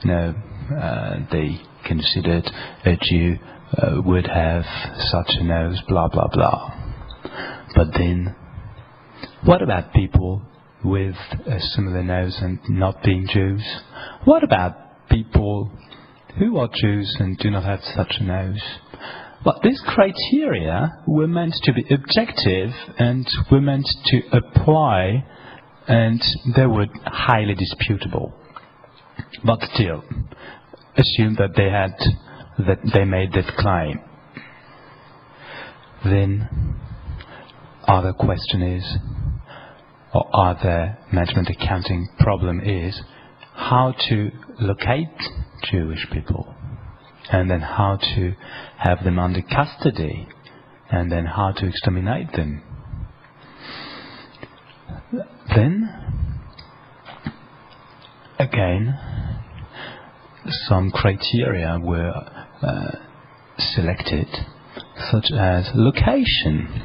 No, 0.05 0.35
uh, 0.81 1.17
they 1.31 1.61
considered 1.85 2.49
a 2.85 2.97
Jew 3.03 3.39
uh, 3.77 4.01
would 4.05 4.27
have 4.27 4.65
such 4.97 5.31
a 5.31 5.43
nose, 5.45 5.81
blah 5.89 6.09
blah 6.09 6.29
blah. 6.29 6.73
But 7.75 7.89
then, 7.95 8.35
what 9.45 9.61
about 9.61 9.93
people 9.93 10.43
with 10.85 11.17
a 11.47 11.61
similar 11.61 12.03
nose 12.03 12.39
and 12.41 12.61
not 12.69 13.03
being 13.03 13.27
Jews? 13.29 13.65
What 14.25 14.45
about 14.45 15.09
people 15.09 15.71
who 16.39 16.59
are 16.59 16.69
Jews 16.73 17.17
and 17.19 17.37
do 17.39 17.51
not 17.51 17.65
have 17.65 17.81
such 17.83 18.19
a 18.21 18.25
nose? 18.25 18.63
But 19.45 19.63
these 19.63 19.83
criteria 19.87 20.99
were 21.07 21.27
meant 21.27 21.55
to 21.63 21.73
be 21.73 21.85
objective 21.93 22.71
and 22.99 23.27
were 23.51 23.61
meant 23.61 23.89
to 24.07 24.21
apply 24.33 25.25
and 25.89 26.23
they 26.57 26.67
were 26.67 26.87
highly 27.05 27.55
disputable. 27.55 28.35
But 29.45 29.61
still, 29.75 30.05
assume 30.97 31.37
that 31.39 31.51
they 31.57 31.71
had 31.71 31.95
that 32.67 32.79
they 32.93 33.05
made 33.05 33.33
that 33.33 33.47
claim. 33.57 34.01
Then 36.05 36.77
other 37.87 38.13
question 38.13 38.63
is 38.63 38.97
or 40.13 40.29
other 40.35 40.99
management 41.13 41.49
accounting 41.49 42.09
problem 42.19 42.61
is 42.61 43.01
how 43.55 43.95
to 44.09 44.31
locate 44.59 45.09
Jewish 45.71 46.07
people 46.13 46.55
and 47.31 47.51
then 47.51 47.61
how 47.61 47.97
to 47.97 48.35
have 48.79 49.05
them 49.05 49.19
under 49.19 49.43
custody 49.43 50.27
and 50.91 51.13
then 51.13 51.27
how 51.27 51.53
to 51.53 51.67
exterminate 51.67 52.33
them. 52.33 52.63
Then, 55.55 55.89
again, 58.39 58.99
some 60.69 60.91
criteria 60.91 61.79
were 61.83 62.13
uh, 62.63 62.91
selected, 63.59 64.29
such 65.11 65.31
as 65.33 65.71
location, 65.75 66.83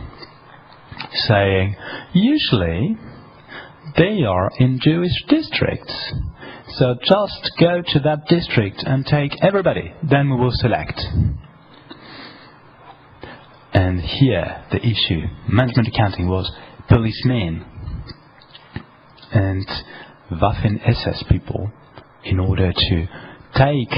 saying 1.27 1.75
usually 2.13 2.97
they 3.97 4.23
are 4.23 4.51
in 4.57 4.79
Jewish 4.81 5.23
districts. 5.29 6.13
So 6.69 6.95
just 7.03 7.51
go 7.59 7.81
to 7.85 7.99
that 7.99 8.25
district 8.27 8.83
and 8.85 9.05
take 9.05 9.31
everybody, 9.43 9.93
then 10.03 10.29
we 10.29 10.37
will 10.37 10.51
select. 10.51 10.99
And 13.73 14.01
here 14.01 14.65
the 14.71 14.79
issue, 14.79 15.21
management 15.47 15.89
accounting 15.89 16.27
was 16.27 16.51
policemen 16.89 17.65
and 19.35 19.67
Waffen 20.31 20.79
SS 20.87 21.23
people 21.29 21.71
in 22.23 22.39
order 22.39 22.71
to 22.71 23.07
take 23.55 23.91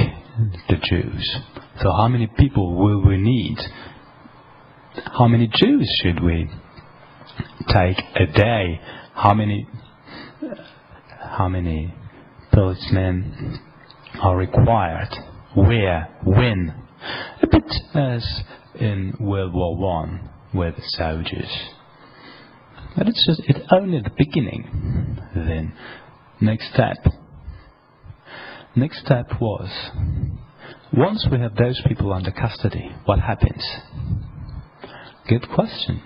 the 0.67 0.77
Jews. 0.83 1.37
So 1.81 1.91
how 1.91 2.07
many 2.07 2.27
people 2.27 2.75
will 2.75 3.05
we 3.05 3.17
need? 3.17 3.57
How 5.17 5.27
many 5.27 5.47
Jews 5.47 5.89
should 6.01 6.23
we 6.23 6.49
take 7.67 7.97
a 8.15 8.25
day? 8.25 8.81
How 9.13 9.33
many 9.33 9.67
how 11.19 11.47
many 11.47 11.93
policemen 12.51 13.59
are 14.21 14.35
required? 14.35 15.09
Where? 15.55 16.09
When? 16.23 16.73
A 17.41 17.47
bit 17.47 17.71
as 17.93 18.43
in 18.79 19.13
World 19.19 19.53
War 19.53 19.77
One 19.77 20.29
with 20.53 20.75
soldiers. 20.79 21.76
But 22.97 23.07
it's 23.07 23.25
just 23.25 23.41
it's 23.45 23.59
only 23.71 24.01
the 24.01 24.11
beginning. 24.17 25.19
Then 25.35 25.73
next 26.41 26.73
step. 26.73 26.97
Next 28.75 29.01
step 29.05 29.27
was 29.39 29.69
once 30.91 31.27
we 31.31 31.39
have 31.39 31.55
those 31.55 31.79
people 31.87 32.11
under 32.11 32.31
custody, 32.31 32.91
what 33.05 33.19
happens? 33.19 33.63
Good 35.27 35.47
question. 35.49 36.01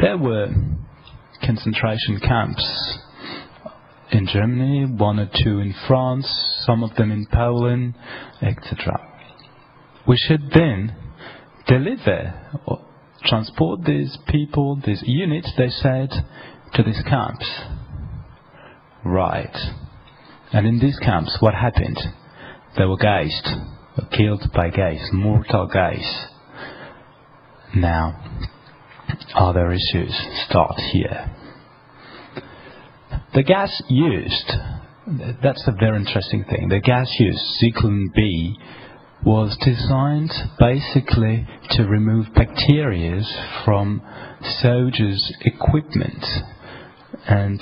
There 0.00 0.18
were 0.18 0.48
concentration 1.44 2.20
camps 2.20 2.98
in 4.10 4.26
Germany, 4.26 4.84
one 4.84 5.18
or 5.18 5.30
two 5.42 5.60
in 5.60 5.74
France, 5.86 6.26
some 6.66 6.82
of 6.82 6.94
them 6.96 7.10
in 7.10 7.26
Poland, 7.32 7.94
etc. 8.42 9.00
We 10.06 10.16
should 10.16 10.50
then 10.52 10.94
deliver 11.66 12.34
transport 13.24 13.84
these 13.84 14.16
people, 14.28 14.80
these 14.84 15.02
units, 15.06 15.52
they 15.56 15.68
said, 15.68 16.10
to 16.74 16.82
these 16.82 17.02
camps. 17.02 17.48
Right. 19.04 19.56
And 20.52 20.66
in 20.66 20.78
these 20.78 20.98
camps, 20.98 21.36
what 21.40 21.54
happened? 21.54 21.98
They 22.76 22.84
were 22.84 22.96
gassed, 22.96 23.48
killed 24.12 24.50
by 24.54 24.70
gas, 24.70 25.08
mortal 25.12 25.66
gas. 25.66 26.26
Now, 27.74 28.18
other 29.34 29.72
issues 29.72 30.14
start 30.48 30.78
here. 30.92 31.34
The 33.34 33.42
gas 33.42 33.82
used, 33.88 34.52
that's 35.42 35.66
a 35.66 35.72
very 35.72 35.96
interesting 35.96 36.44
thing. 36.44 36.68
The 36.68 36.80
gas 36.80 37.08
used, 37.18 37.40
Zyklon 37.62 38.12
B, 38.14 38.58
was 39.24 39.56
designed 39.64 40.32
basically 40.58 41.46
to 41.70 41.84
remove 41.84 42.26
bacteria 42.34 43.22
from 43.64 44.02
soldiers' 44.60 45.32
equipment 45.42 46.24
and 47.28 47.60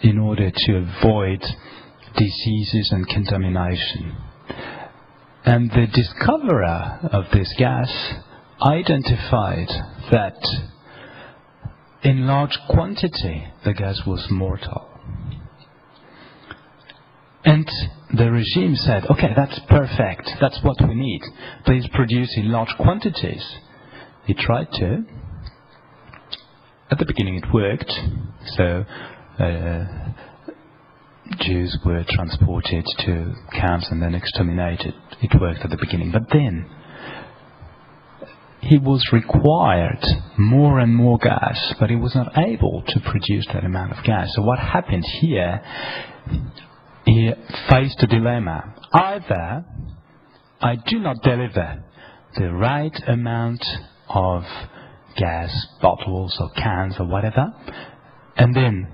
in 0.00 0.18
order 0.18 0.50
to 0.50 0.76
avoid 0.76 1.42
diseases 2.16 2.90
and 2.92 3.06
contamination. 3.08 4.16
And 5.44 5.70
the 5.70 5.86
discoverer 5.92 6.98
of 7.12 7.26
this 7.32 7.54
gas 7.56 8.14
identified 8.60 9.68
that 10.10 10.36
in 12.02 12.26
large 12.26 12.58
quantity 12.68 13.46
the 13.64 13.74
gas 13.74 14.00
was 14.06 14.26
mortal. 14.30 14.88
And 17.44 17.68
the 18.14 18.30
regime 18.30 18.76
said, 18.76 19.04
okay, 19.10 19.32
that's 19.34 19.58
perfect, 19.68 20.30
that's 20.40 20.60
what 20.62 20.76
we 20.86 20.94
need. 20.94 21.22
Please 21.64 21.86
produce 21.92 22.36
in 22.36 22.50
large 22.52 22.74
quantities. 22.78 23.44
He 24.26 24.34
tried 24.34 24.70
to. 24.72 25.04
At 26.90 26.98
the 26.98 27.06
beginning 27.06 27.36
it 27.36 27.52
worked, 27.52 27.92
so 28.56 28.84
uh, 29.40 29.84
Jews 31.40 31.76
were 31.84 32.04
transported 32.08 32.86
to 33.00 33.34
camps 33.52 33.88
and 33.90 34.00
then 34.00 34.14
exterminated. 34.14 34.94
It 35.20 35.40
worked 35.40 35.60
at 35.60 35.70
the 35.70 35.76
beginning. 35.76 36.12
But 36.12 36.28
then 36.32 36.70
he 38.60 38.78
was 38.78 39.04
required 39.12 40.04
more 40.38 40.78
and 40.78 40.94
more 40.94 41.18
gas, 41.18 41.74
but 41.80 41.90
he 41.90 41.96
was 41.96 42.14
not 42.14 42.36
able 42.38 42.82
to 42.86 43.00
produce 43.00 43.46
that 43.52 43.64
amount 43.64 43.98
of 43.98 44.04
gas. 44.04 44.32
So 44.34 44.42
what 44.42 44.58
happened 44.58 45.04
here, 45.20 45.60
he 47.06 47.32
faced 47.70 48.02
a 48.02 48.06
dilemma. 48.06 48.74
Either 48.92 49.64
I 50.60 50.76
do 50.86 50.98
not 50.98 51.22
deliver 51.22 51.84
the 52.36 52.52
right 52.52 52.92
amount 53.06 53.64
of 54.08 54.42
gas, 55.16 55.50
bottles 55.80 56.36
or 56.40 56.50
cans 56.50 56.96
or 56.98 57.06
whatever, 57.06 57.54
and 58.36 58.54
then 58.54 58.88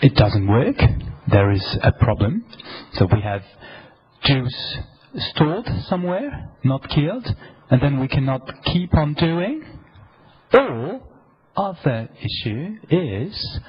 it 0.00 0.14
doesn't 0.14 0.46
work. 0.46 0.76
There 1.30 1.50
is 1.50 1.78
a 1.82 1.92
problem. 1.92 2.44
So 2.94 3.08
we 3.12 3.20
have 3.22 3.42
Jews 4.24 4.54
stored 5.16 5.66
somewhere, 5.88 6.50
not 6.62 6.88
killed, 6.90 7.26
and 7.70 7.80
then 7.80 8.00
we 8.00 8.08
cannot 8.08 8.48
keep 8.64 8.94
on 8.94 9.14
doing. 9.14 9.64
Or, 10.52 11.00
other 11.56 12.08
issue 12.22 12.76
is, 12.90 13.60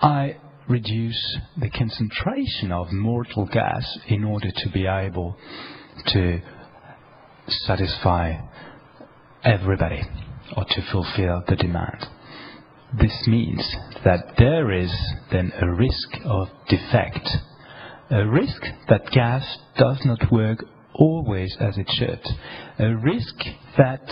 I 0.00 0.36
reduce 0.68 1.38
the 1.56 1.70
concentration 1.70 2.72
of 2.72 2.92
mortal 2.92 3.46
gas 3.46 3.98
in 4.08 4.24
order 4.24 4.50
to 4.50 4.68
be 4.70 4.86
able 4.86 5.36
to 6.06 6.40
satisfy 7.48 8.34
everybody 9.44 10.02
or 10.56 10.64
to 10.64 10.82
fulfill 10.90 11.42
the 11.48 11.56
demand. 11.56 12.06
This 12.98 13.26
means 13.26 13.76
that 14.04 14.34
there 14.38 14.70
is 14.70 14.92
then 15.30 15.52
a 15.60 15.70
risk 15.70 16.08
of 16.24 16.48
defect, 16.68 17.28
a 18.10 18.26
risk 18.26 18.62
that 18.88 19.10
gas 19.10 19.58
does 19.76 20.00
not 20.04 20.30
work 20.30 20.64
always 20.94 21.56
as 21.58 21.76
it 21.76 21.90
should, 21.90 22.20
a 22.78 22.94
risk 22.94 23.34
that 23.76 24.08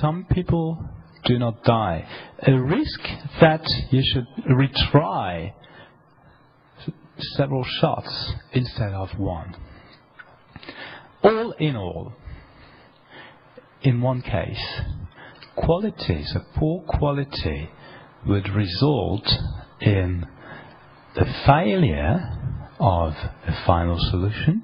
some 0.00 0.26
people 0.30 0.78
do 1.24 1.38
not 1.38 1.64
die, 1.64 2.06
a 2.46 2.52
risk 2.52 3.00
that 3.40 3.66
you 3.90 4.02
should 4.02 4.26
retry 4.48 5.52
several 7.22 7.64
shots 7.64 8.34
instead 8.52 8.92
of 8.92 9.18
one. 9.18 9.56
All 11.22 11.52
in 11.52 11.76
all, 11.76 12.14
in 13.82 14.00
one 14.00 14.22
case, 14.22 14.80
qualities, 15.56 16.34
a 16.34 16.58
poor 16.58 16.82
quality 16.82 17.70
would 18.26 18.48
result 18.50 19.28
in 19.80 20.26
the 21.14 21.26
failure 21.46 22.36
of 22.78 23.12
a 23.46 23.64
final 23.66 23.98
solution 23.98 24.62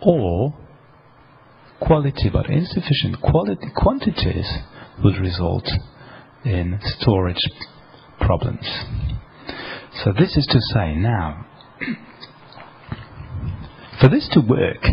or 0.00 0.54
quality 1.80 2.28
but 2.28 2.48
insufficient 2.48 3.20
quality 3.20 3.66
quantities 3.74 4.58
would 5.02 5.18
result 5.18 5.68
in 6.44 6.78
storage 6.82 7.42
problems. 8.20 8.66
So 10.04 10.12
this 10.12 10.36
is 10.36 10.46
to 10.46 10.60
say 10.60 10.94
now, 10.94 11.46
for 14.00 14.08
this 14.08 14.28
to 14.32 14.40
work, 14.40 14.84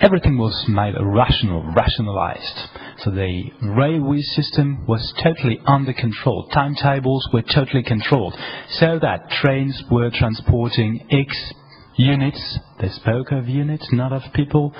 everything 0.00 0.38
was 0.38 0.64
made 0.68 0.94
rational, 1.00 1.62
rationalized. 1.76 2.68
So 2.98 3.10
the 3.10 3.50
railway 3.62 4.22
system 4.22 4.86
was 4.86 5.12
totally 5.22 5.60
under 5.66 5.92
control. 5.92 6.48
Timetables 6.48 7.28
were 7.32 7.42
totally 7.42 7.82
controlled. 7.82 8.34
So 8.70 8.98
that 9.00 9.30
trains 9.30 9.82
were 9.90 10.10
transporting 10.10 11.06
X 11.10 11.52
units, 11.96 12.58
they 12.80 12.88
spoke 12.88 13.30
of 13.30 13.48
units, 13.48 13.86
not 13.92 14.12
of 14.12 14.22
people, 14.32 14.74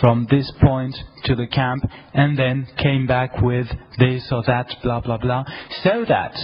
from 0.00 0.26
this 0.30 0.50
point 0.62 0.96
to 1.24 1.34
the 1.34 1.46
camp, 1.46 1.84
and 2.14 2.38
then 2.38 2.66
came 2.78 3.06
back 3.06 3.42
with 3.42 3.66
this 3.98 4.26
or 4.32 4.42
that, 4.46 4.74
blah, 4.82 5.00
blah, 5.00 5.18
blah, 5.18 5.44
so 5.82 6.04
that 6.08 6.34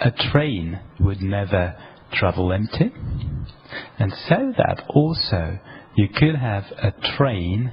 a 0.00 0.10
train 0.30 0.80
would 1.00 1.20
never 1.20 1.76
travel 2.12 2.52
empty, 2.52 2.92
and 3.98 4.12
so 4.28 4.52
that 4.56 4.84
also 4.90 5.58
you 5.94 6.08
could 6.08 6.36
have 6.36 6.64
a 6.78 6.92
train 7.16 7.72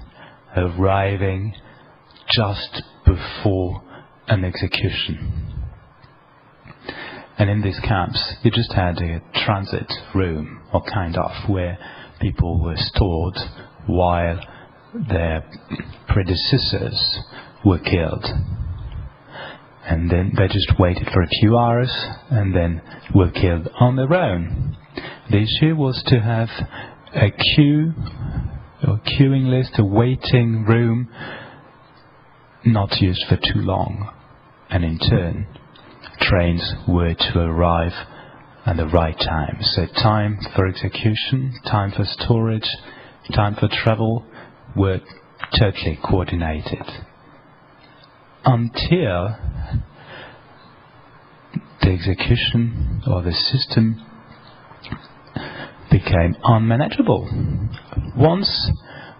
arriving 0.55 1.53
just 2.29 2.83
before 3.05 3.81
an 4.27 4.43
execution. 4.45 5.53
And 7.37 7.49
in 7.49 7.61
these 7.61 7.79
camps, 7.79 8.35
you 8.43 8.51
just 8.51 8.71
had 8.73 9.01
a 9.01 9.21
transit 9.45 9.91
room, 10.13 10.61
or 10.71 10.83
kind 10.83 11.17
of, 11.17 11.49
where 11.49 11.77
people 12.21 12.63
were 12.63 12.77
stored 12.77 13.37
while 13.87 14.39
their 14.93 15.43
predecessors 16.07 17.19
were 17.65 17.79
killed. 17.79 18.25
And 19.85 20.09
then 20.09 20.33
they 20.37 20.47
just 20.47 20.79
waited 20.79 21.09
for 21.13 21.21
a 21.21 21.27
few 21.27 21.57
hours 21.57 21.91
and 22.29 22.55
then 22.55 22.81
were 23.13 23.31
killed 23.31 23.69
on 23.79 23.95
their 23.95 24.13
own. 24.13 24.77
The 25.29 25.37
issue 25.37 25.75
was 25.75 26.01
to 26.07 26.19
have 26.19 26.49
a 27.13 27.31
queue, 27.31 27.93
a 28.81 28.97
queuing 28.97 29.49
list, 29.49 29.77
a 29.77 29.83
waiting 29.83 30.65
room, 30.65 31.09
not 32.65 33.01
used 33.01 33.25
for 33.27 33.35
too 33.37 33.59
long. 33.59 34.09
And 34.69 34.83
in 34.83 34.99
turn, 34.99 35.47
trains 36.19 36.73
were 36.87 37.13
to 37.13 37.39
arrive 37.39 37.93
at 38.65 38.77
the 38.77 38.87
right 38.87 39.17
time. 39.19 39.57
So 39.61 39.85
time 39.85 40.39
for 40.55 40.67
execution, 40.67 41.59
time 41.65 41.91
for 41.91 42.05
storage, 42.05 42.67
time 43.33 43.55
for 43.55 43.67
travel 43.67 44.25
were 44.75 44.99
totally 45.59 45.99
coordinated. 46.03 46.83
Until 48.45 49.37
the 51.81 51.89
execution 51.89 53.01
or 53.07 53.21
the 53.21 53.31
system 53.31 54.05
became 55.91 56.35
unmanageable. 56.43 57.29
Once 58.17 58.71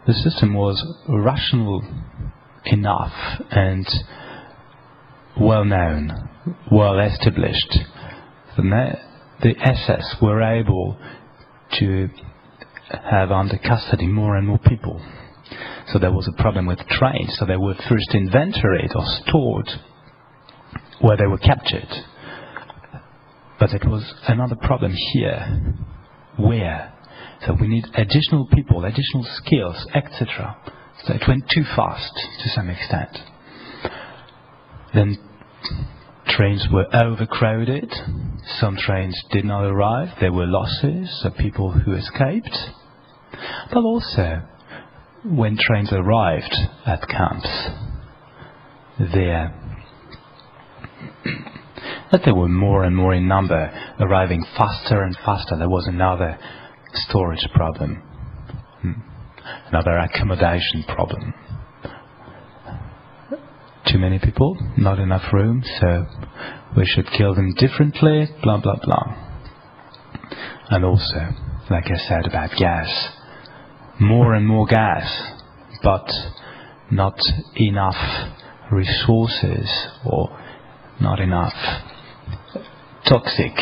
the 0.08 0.14
system 0.14 0.54
was 0.54 0.84
rational 1.08 1.84
enough 2.66 3.14
and 3.52 3.88
well 5.40 5.66
known, 5.66 6.30
well 6.72 7.00
established, 7.00 7.80
the, 8.58 8.94
the 9.42 9.56
SS 9.62 10.16
were 10.22 10.42
able 10.42 10.98
to 11.80 12.10
have 13.10 13.32
under 13.32 13.58
custody 13.58 14.08
more 14.08 14.36
and 14.36 14.48
more 14.48 14.60
people. 14.60 15.02
So 15.88 16.00
there 16.00 16.12
was 16.12 16.28
a 16.28 16.42
problem 16.42 16.66
with 16.66 16.80
trains, 16.88 17.36
so 17.38 17.46
they 17.46 17.58
were 17.58 17.76
first 17.76 18.14
inventoried 18.14 18.92
or 18.96 19.04
stored 19.06 19.70
where 21.02 21.18
they 21.18 21.28
were 21.28 21.38
captured. 21.38 21.90
But 23.60 23.72
it 23.74 23.86
was 23.86 24.14
another 24.28 24.56
problem 24.56 24.94
here 25.14 25.76
where. 26.38 26.94
So 27.46 27.56
we 27.60 27.68
need 27.68 27.86
additional 27.96 28.48
people, 28.48 28.86
additional 28.86 29.26
skills, 29.36 29.86
etc. 29.94 30.58
So 31.04 31.14
it 31.14 31.24
went 31.28 31.50
too 31.50 31.64
fast 31.76 32.14
to 32.42 32.50
some 32.50 32.70
extent. 32.70 33.18
Then 34.94 35.18
trains 36.28 36.68
were 36.72 36.86
overcrowded. 36.96 37.94
Some 38.60 38.78
trains 38.78 39.22
did 39.32 39.44
not 39.44 39.66
arrive. 39.66 40.10
There 40.22 40.32
were 40.32 40.46
losses 40.46 41.22
of 41.26 41.36
people 41.36 41.72
who 41.72 41.94
escaped. 41.94 42.58
But 43.74 43.84
also, 43.84 44.44
when 45.26 45.58
trains 45.58 45.92
arrived 45.92 46.54
at 46.86 47.08
camps, 47.08 47.70
there 49.00 49.54
that 52.12 52.22
there 52.26 52.36
were 52.36 52.48
more 52.48 52.84
and 52.84 52.96
more 52.96 53.14
in 53.14 53.28
number, 53.28 53.72
arriving 54.00 54.46
faster 54.56 55.02
and 55.02 55.18
faster. 55.26 55.58
There 55.58 55.70
was 55.70 55.88
another 55.88 56.38
storage 56.94 57.48
problem, 57.56 57.96
hmm. 58.82 58.92
another 59.70 59.98
accommodation 59.98 60.84
problem. 60.88 61.34
Too 63.88 63.98
many 63.98 64.20
people, 64.20 64.58
not 64.78 65.00
enough 65.00 65.34
room, 65.34 65.64
so 65.80 66.06
we 66.78 66.86
should 66.86 67.08
kill 67.18 67.34
them 67.34 67.54
differently, 67.56 68.28
blah 68.44 68.62
blah 68.62 68.78
blah. 68.84 69.30
And 70.70 70.86
also, 70.86 71.30
like 71.70 71.86
I 71.90 71.98
said 71.98 72.26
about 72.26 72.52
gas, 72.58 72.90
more 74.00 74.34
and 74.34 74.48
more 74.48 74.66
gas, 74.66 75.34
but 75.84 76.10
not 76.92 77.20
enough 77.56 78.32
resources 78.72 79.70
or 80.06 80.40
not 81.00 81.20
enough 81.20 81.54
toxic 83.08 83.56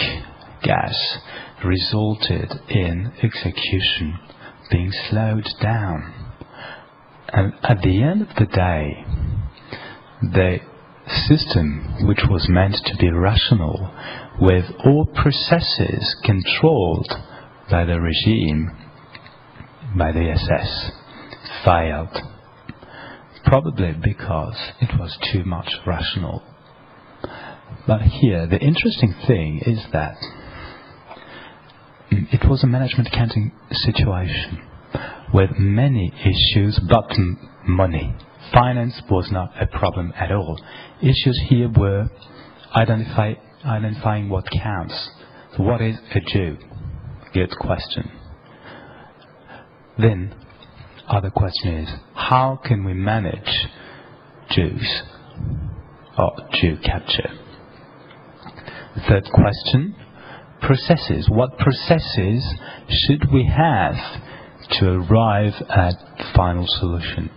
gas 0.64 1.18
resulted 1.66 2.52
in 2.70 3.12
execution 3.24 4.20
being 4.70 4.92
slowed 5.10 5.48
down. 5.62 6.14
And 7.34 7.54
at 7.64 7.82
the 7.82 8.04
end 8.04 8.22
of 8.22 8.36
the 8.36 8.46
day, 8.46 9.06
the 10.22 10.60
system 11.28 12.08
which 12.08 12.22
was 12.30 12.48
meant 12.50 12.76
to 12.86 12.96
be 12.98 13.10
rational 13.10 13.94
with 14.40 14.66
all 14.86 15.06
processes 15.06 16.16
controlled 16.24 17.12
by 17.70 17.86
the 17.86 18.00
regime, 18.00 18.72
by 19.96 20.12
the 20.12 20.30
SS, 20.30 20.92
failed. 21.66 22.18
Probably 23.44 23.94
because 23.94 24.56
it 24.80 24.98
was 25.00 25.18
too 25.32 25.44
much 25.44 25.74
rational. 25.86 26.44
But 27.88 28.02
here, 28.02 28.48
the 28.48 28.60
interesting 28.60 29.14
thing 29.28 29.62
is 29.66 29.84
that 29.92 30.16
mm, 32.12 32.32
it 32.32 32.48
was 32.48 32.64
a 32.64 32.68
management 32.68 33.08
accounting 33.10 33.52
situation 33.72 34.62
with 35.34 35.52
many 35.58 36.14
issues 36.24 36.80
but 36.88 37.12
money. 37.68 38.16
Finance 38.54 39.02
was 39.10 39.32
not 39.32 39.52
a 39.60 39.66
problem 39.66 40.14
at 40.16 40.32
all. 40.32 40.60
Issues 41.02 41.42
here 41.50 41.70
were 41.70 42.10
identify, 42.76 43.34
identifying 43.66 44.30
what 44.30 44.46
counts. 44.52 45.10
So 45.58 45.64
what 45.64 45.82
is 45.82 45.98
a 46.14 46.20
Jew? 46.20 46.58
Good 47.34 47.52
question. 47.60 48.21
Then, 49.98 50.34
other 51.08 51.30
question 51.30 51.76
is, 51.76 51.90
how 52.14 52.60
can 52.64 52.84
we 52.86 52.94
manage 52.94 53.68
Jews 54.50 55.02
or 56.18 56.32
Jew 56.54 56.78
capture? 56.84 57.30
Third 59.08 59.26
question, 59.34 59.96
processes. 60.62 61.30
What 61.30 61.58
processes 61.58 62.46
should 62.90 63.32
we 63.32 63.46
have 63.46 63.96
to 64.80 64.90
arrive 64.90 65.54
at 65.70 65.94
final 66.36 66.66
solution? 66.68 67.30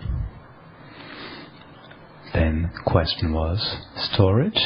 Then 2.33 2.71
question 2.87 3.33
was 3.33 3.79
storage, 4.13 4.61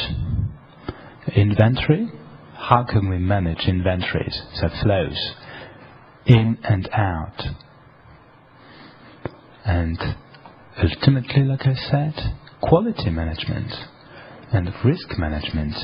inventory. 1.35 2.11
How 2.55 2.83
can 2.83 3.09
we 3.09 3.17
manage 3.17 3.67
inventories, 3.67 4.41
so 4.55 4.69
flows, 4.83 5.33
in 6.25 6.57
and 6.63 6.89
out? 6.91 7.41
And 9.69 9.99
ultimately, 10.81 11.43
like 11.43 11.61
I 11.61 11.75
said, 11.75 12.15
quality 12.59 13.11
management 13.11 13.71
and 14.51 14.67
risk 14.83 15.15
management 15.19 15.75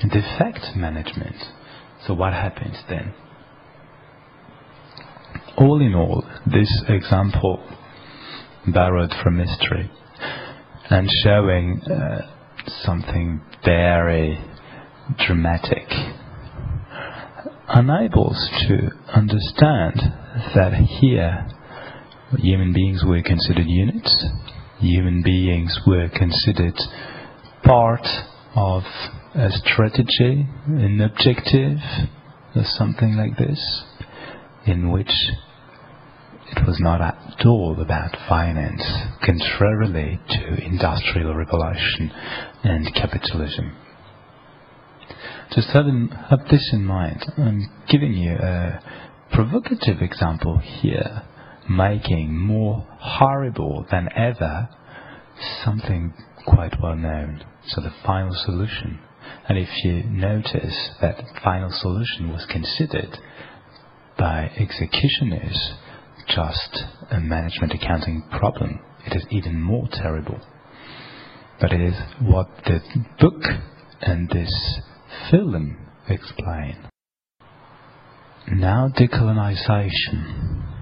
and 0.00 0.10
defect 0.10 0.74
management. 0.74 1.36
So 2.06 2.14
what 2.14 2.32
happens 2.32 2.78
then? 2.88 3.12
All 5.58 5.82
in 5.82 5.94
all, 5.94 6.24
this 6.46 6.70
example 6.88 7.62
borrowed 8.66 9.12
from 9.22 9.38
history 9.38 9.90
and 10.88 11.10
showing 11.22 11.82
uh, 11.82 12.22
something 12.82 13.42
very 13.62 14.42
dramatic 15.18 15.86
enables 17.74 18.48
to 18.68 18.88
understand 19.14 20.00
that 20.54 20.72
here 20.98 21.46
human 22.38 22.72
beings 22.72 23.02
were 23.04 23.22
considered 23.22 23.66
units, 23.66 24.26
human 24.78 25.22
beings 25.22 25.78
were 25.86 26.08
considered 26.08 26.78
part 27.62 28.06
of 28.54 28.82
a 29.34 29.50
strategy, 29.50 30.46
an 30.66 31.00
objective, 31.00 31.78
or 32.54 32.62
something 32.64 33.16
like 33.16 33.36
this, 33.36 33.84
in 34.66 34.90
which 34.90 35.12
it 36.56 36.66
was 36.66 36.78
not 36.80 37.00
at 37.00 37.44
all 37.46 37.80
about 37.80 38.16
finance, 38.28 38.84
contrarily 39.24 40.20
to 40.28 40.64
industrial 40.64 41.34
revolution 41.34 42.12
and 42.62 42.94
capitalism. 42.94 43.76
Just 45.52 45.68
have, 45.68 45.86
in, 45.86 46.08
have 46.30 46.48
this 46.50 46.70
in 46.72 46.84
mind. 46.84 47.24
I'm 47.36 47.68
giving 47.88 48.12
you 48.12 48.34
a 48.34 48.80
provocative 49.32 50.00
example 50.00 50.58
here, 50.58 51.22
making 51.68 52.36
more 52.36 52.86
horrible 52.98 53.86
than 53.90 54.08
ever 54.16 54.68
something 55.64 56.14
quite 56.46 56.80
well 56.80 56.96
known. 56.96 57.44
So 57.68 57.80
the 57.80 57.94
final 58.04 58.34
solution. 58.34 58.98
And 59.48 59.58
if 59.58 59.84
you 59.84 60.02
notice 60.04 60.90
that 61.00 61.22
final 61.42 61.70
solution 61.70 62.30
was 62.30 62.46
considered 62.50 63.18
by 64.18 64.50
executioners 64.56 65.74
just 66.28 66.84
a 67.10 67.20
management 67.20 67.72
accounting 67.72 68.22
problem. 68.30 68.80
It 69.06 69.16
is 69.16 69.26
even 69.30 69.60
more 69.60 69.88
terrible. 69.92 70.40
But 71.60 71.72
it 71.72 71.80
is 71.80 71.94
what 72.20 72.48
the 72.64 72.80
book 73.20 73.42
and 74.00 74.28
this 74.30 74.80
film 75.30 75.76
explain. 76.08 76.88
Now 78.48 78.88
decolonization. 78.88 80.73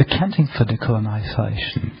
Accounting 0.00 0.46
for 0.56 0.64
decolonization. 0.64 1.92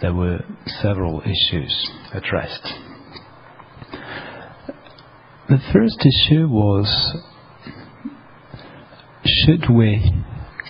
There 0.00 0.14
were 0.14 0.40
several 0.80 1.20
issues 1.20 1.90
addressed. 2.14 2.66
The 5.50 5.58
first 5.70 6.00
issue 6.00 6.48
was 6.48 6.88
should 9.22 9.68
we 9.68 10.10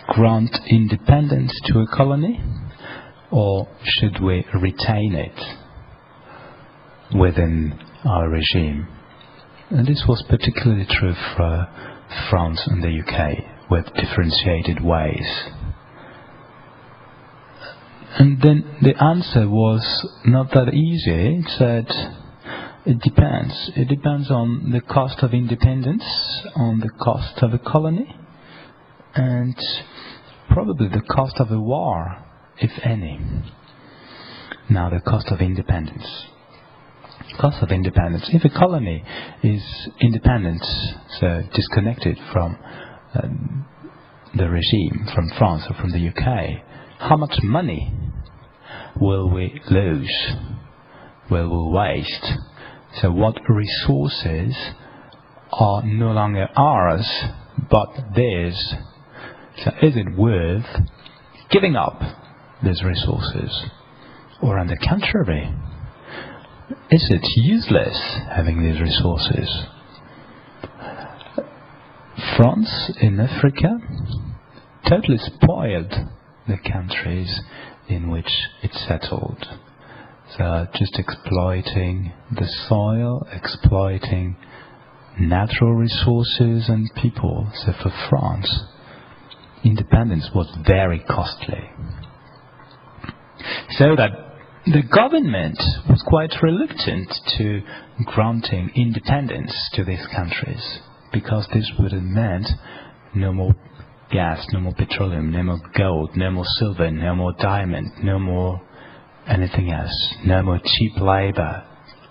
grant 0.09 0.59
independence 0.69 1.57
to 1.67 1.79
a 1.79 1.87
colony 1.87 2.43
or 3.31 3.69
should 3.85 4.21
we 4.21 4.45
retain 4.61 5.15
it 5.15 5.41
within 7.17 7.79
our 8.05 8.29
regime? 8.29 8.89
And 9.71 9.87
this 9.87 10.05
was 10.09 10.25
particularly 10.29 10.87
true 10.91 11.15
for 11.37 11.69
France 12.29 12.61
and 12.67 12.83
the 12.83 13.01
UK 13.01 13.52
with 13.73 13.87
differentiated 13.95 14.85
ways. 14.85 15.27
And 18.19 18.39
then 18.43 18.77
the 18.83 19.03
answer 19.03 19.49
was 19.49 19.83
not 20.27 20.51
that 20.51 20.75
easy. 20.75 21.39
It 21.39 21.49
said, 21.57 21.87
it 22.85 23.01
depends. 23.01 23.71
It 23.75 23.89
depends 23.89 24.31
on 24.31 24.73
the 24.73 24.83
cost 24.83 25.21
of 25.23 25.33
independence, 25.33 26.05
on 26.55 26.81
the 26.81 26.91
cost 26.91 27.39
of 27.43 27.55
a 27.55 27.59
colony, 27.59 28.15
and 29.15 29.57
probably 30.51 30.89
the 30.89 31.01
cost 31.01 31.37
of 31.39 31.51
a 31.51 31.59
war, 31.59 32.23
if 32.59 32.73
any. 32.83 33.19
Now, 34.69 34.91
the 34.91 35.01
cost 35.01 35.29
of 35.29 35.41
independence. 35.41 36.27
Cost 37.41 37.63
of 37.63 37.71
independence. 37.71 38.29
If 38.35 38.45
a 38.45 38.51
colony 38.51 39.03
is 39.43 39.63
independent, 39.99 40.63
so 41.21 41.43
disconnected 41.55 42.19
from 42.35 42.59
um, 43.15 43.67
the 44.35 44.49
regime, 44.49 45.07
from 45.15 45.31
France 45.37 45.65
or 45.69 45.75
from 45.75 45.91
the 45.91 46.09
UK, 46.09 46.63
how 46.99 47.17
much 47.17 47.39
money 47.43 47.93
will 49.01 49.29
we 49.29 49.61
lose? 49.71 50.33
Will 51.31 51.49
we 51.49 51.73
waste? 51.73 52.33
So, 53.01 53.11
what 53.11 53.39
resources 53.49 54.55
are 55.53 55.83
no 55.85 56.13
longer 56.13 56.49
ours 56.57 57.09
but 57.71 57.89
theirs 58.15 58.75
so 59.59 59.71
is 59.83 59.97
it 59.97 60.17
worth 60.17 60.67
giving 61.51 61.77
up 61.77 62.01
these 62.63 62.83
resources? 62.83 63.67
Or 64.41 64.59
on 64.59 64.67
the 64.67 64.77
contrary, 64.77 65.55
is 66.91 67.07
it 67.11 67.23
useless 67.37 67.99
having 68.35 68.63
these 68.63 68.81
resources? 68.81 69.67
France 72.43 72.91
in 73.01 73.21
Africa 73.21 73.79
totally 74.89 75.19
spoiled 75.19 75.95
the 76.49 76.59
countries 76.73 77.41
in 77.89 78.11
which 78.11 78.49
it 78.65 78.73
settled. 78.75 79.47
So 80.37 80.67
just 80.75 80.99
exploiting 80.99 82.13
the 82.33 82.49
soil, 82.69 83.25
exploiting 83.33 84.37
natural 85.21 85.73
resources 85.75 86.69
and 86.69 86.91
people. 86.97 87.49
So 87.55 87.75
for 87.81 87.93
France, 88.11 88.65
independence 89.63 90.29
was 90.35 90.53
very 90.67 90.99
costly. 90.99 91.71
So 93.71 93.95
that 93.95 94.11
the 94.67 94.83
government 94.83 95.59
was 95.89 96.03
quite 96.09 96.35
reluctant 96.43 97.09
to 97.39 97.63
granting 98.05 98.73
independence 98.75 99.55
to 99.75 99.85
these 99.85 100.05
countries 100.13 100.81
because 101.13 101.47
this 101.53 101.71
would 101.79 101.93
have 101.93 102.03
meant 102.03 102.49
no 103.15 103.33
more 103.33 103.55
gas, 104.11 104.47
no 104.53 104.61
more 104.61 104.75
petroleum, 104.75 105.31
no 105.31 105.43
more 105.43 105.61
gold, 105.77 106.17
no 106.17 106.31
more 106.31 106.47
silver, 106.59 106.91
no 106.91 107.15
more 107.15 107.33
diamond, 107.39 107.93
no 108.03 108.19
more 108.19 108.61
anything 109.27 109.71
else, 109.71 110.15
no 110.25 110.43
more 110.43 110.61
cheap 110.65 110.99
labor, 111.01 111.65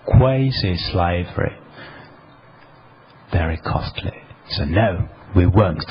quasi 0.06 0.76
slavery. 0.76 1.56
Very 3.30 3.58
costly. 3.58 4.12
So, 4.50 4.64
no, 4.64 5.08
we 5.34 5.46
won't. 5.46 5.90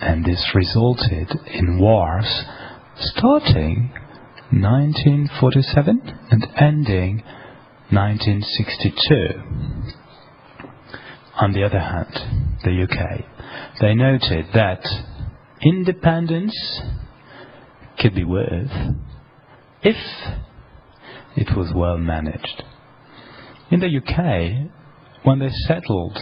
And 0.00 0.24
this 0.24 0.52
resulted 0.54 1.30
in 1.46 1.78
wars 1.78 2.44
starting 2.96 3.92
1947 4.50 6.18
and 6.30 6.46
ending 6.56 7.22
1962. 7.90 10.01
On 11.42 11.52
the 11.52 11.64
other 11.64 11.80
hand, 11.80 12.60
the 12.62 12.84
UK, 12.84 13.24
they 13.80 13.96
noted 13.96 14.46
that 14.54 14.80
independence 15.60 16.54
could 17.98 18.14
be 18.14 18.22
worth 18.22 18.70
if 19.82 19.96
it 21.34 21.56
was 21.56 21.72
well 21.74 21.98
managed. 21.98 22.62
In 23.72 23.80
the 23.80 23.88
UK, 23.88 24.70
when 25.24 25.40
they 25.40 25.50
settled 25.66 26.16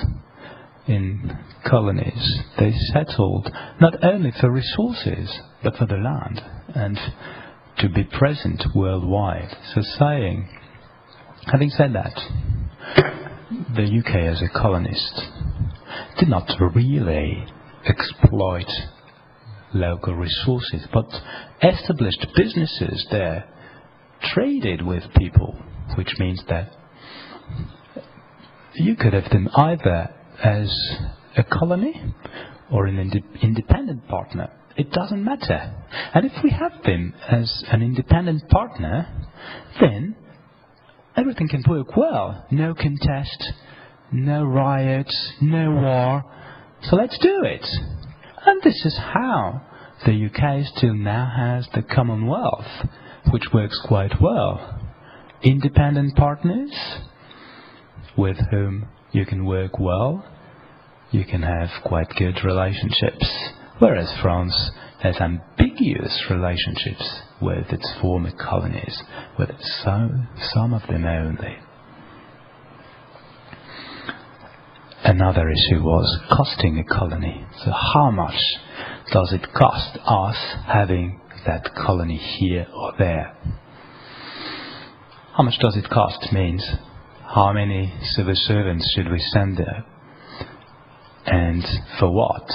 in 0.86 1.38
colonies, 1.66 2.38
they 2.58 2.72
settled 2.94 3.52
not 3.78 4.02
only 4.02 4.32
for 4.40 4.50
resources, 4.50 5.38
but 5.62 5.76
for 5.76 5.84
the 5.84 5.98
land 5.98 6.40
and 6.74 6.98
to 7.76 7.90
be 7.90 8.04
present 8.04 8.64
worldwide. 8.74 9.54
So 9.74 9.82
saying, 9.98 10.48
having 11.52 11.68
said 11.68 11.92
that, 11.92 12.18
the 13.50 14.02
UK 14.04 14.14
as 14.32 14.40
a 14.42 14.48
colonist 14.48 15.22
did 16.18 16.28
not 16.28 16.48
really 16.74 17.44
exploit 17.84 18.70
local 19.74 20.14
resources, 20.14 20.86
but 20.92 21.08
established 21.62 22.26
businesses 22.36 23.06
there, 23.10 23.48
traded 24.34 24.86
with 24.86 25.02
people, 25.16 25.58
which 25.96 26.14
means 26.18 26.42
that 26.48 26.70
you 28.74 28.94
could 28.94 29.12
have 29.12 29.30
them 29.30 29.48
either 29.56 30.14
as 30.42 30.70
a 31.36 31.42
colony 31.42 32.14
or 32.70 32.86
an 32.86 32.98
ind 32.98 33.20
independent 33.42 34.06
partner. 34.06 34.48
It 34.76 34.92
doesn't 34.92 35.24
matter. 35.24 35.74
And 36.14 36.24
if 36.24 36.32
we 36.44 36.50
have 36.50 36.82
them 36.84 37.14
as 37.28 37.64
an 37.72 37.82
independent 37.82 38.48
partner, 38.48 39.08
then 39.80 40.14
everything 41.20 41.48
can 41.48 41.62
work 41.68 41.96
well. 41.98 42.46
No 42.50 42.72
contest, 42.74 43.52
no 44.10 44.42
riots, 44.42 45.32
no 45.42 45.70
war. 45.70 46.24
So 46.84 46.96
let's 46.96 47.18
do 47.18 47.42
it. 47.44 47.66
And 48.46 48.62
this 48.62 48.86
is 48.86 48.96
how 48.96 49.60
the 50.06 50.26
UK 50.26 50.66
still 50.76 50.94
now 50.94 51.30
has 51.36 51.68
the 51.74 51.82
Commonwealth, 51.82 52.86
which 53.32 53.52
works 53.52 53.78
quite 53.86 54.18
well. 54.18 54.80
Independent 55.42 56.16
partners 56.16 56.72
with 58.16 58.38
whom 58.50 58.88
you 59.12 59.26
can 59.26 59.44
work 59.44 59.78
well, 59.78 60.24
you 61.10 61.24
can 61.26 61.42
have 61.42 61.68
quite 61.84 62.08
good 62.16 62.42
relationships, 62.44 63.28
whereas 63.78 64.10
France 64.22 64.70
has 65.02 65.16
ambiguous 65.20 66.24
relationships 66.30 67.22
with 67.40 67.72
its 67.72 67.90
former 68.00 68.30
colonies, 68.32 69.02
with 69.38 69.50
some, 69.60 70.28
some 70.52 70.74
of 70.74 70.82
them 70.88 71.04
only. 71.04 71.56
Another 75.02 75.48
issue 75.48 75.82
was 75.82 76.20
costing 76.30 76.78
a 76.78 76.84
colony. 76.84 77.44
So 77.64 77.72
how 77.72 78.10
much 78.10 78.38
does 79.12 79.32
it 79.32 79.52
cost 79.54 79.98
us 80.04 80.36
having 80.66 81.20
that 81.46 81.70
colony 81.74 82.16
here 82.16 82.66
or 82.74 82.92
there? 82.98 83.34
How 85.36 85.42
much 85.42 85.58
does 85.58 85.76
it 85.76 85.88
cost 85.88 86.32
means 86.32 86.64
how 87.34 87.52
many 87.52 87.94
civil 88.02 88.34
servants 88.34 88.92
should 88.94 89.10
we 89.10 89.18
send 89.18 89.56
there? 89.56 89.84
And 91.24 91.64
for 91.98 92.10
what? 92.10 92.46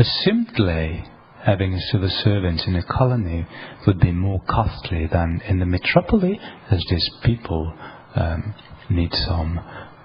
Simply 0.00 1.04
having 1.44 1.76
civil 1.90 2.08
servant 2.08 2.60
in 2.66 2.76
a 2.76 2.84
colony 2.84 3.46
would 3.86 3.98
be 3.98 4.12
more 4.12 4.40
costly 4.48 5.06
than 5.10 5.40
in 5.48 5.58
the 5.58 5.66
metropolis, 5.66 6.38
as 6.70 6.84
these 6.88 7.10
people 7.24 7.72
um, 8.14 8.54
need 8.88 9.12
some 9.12 9.58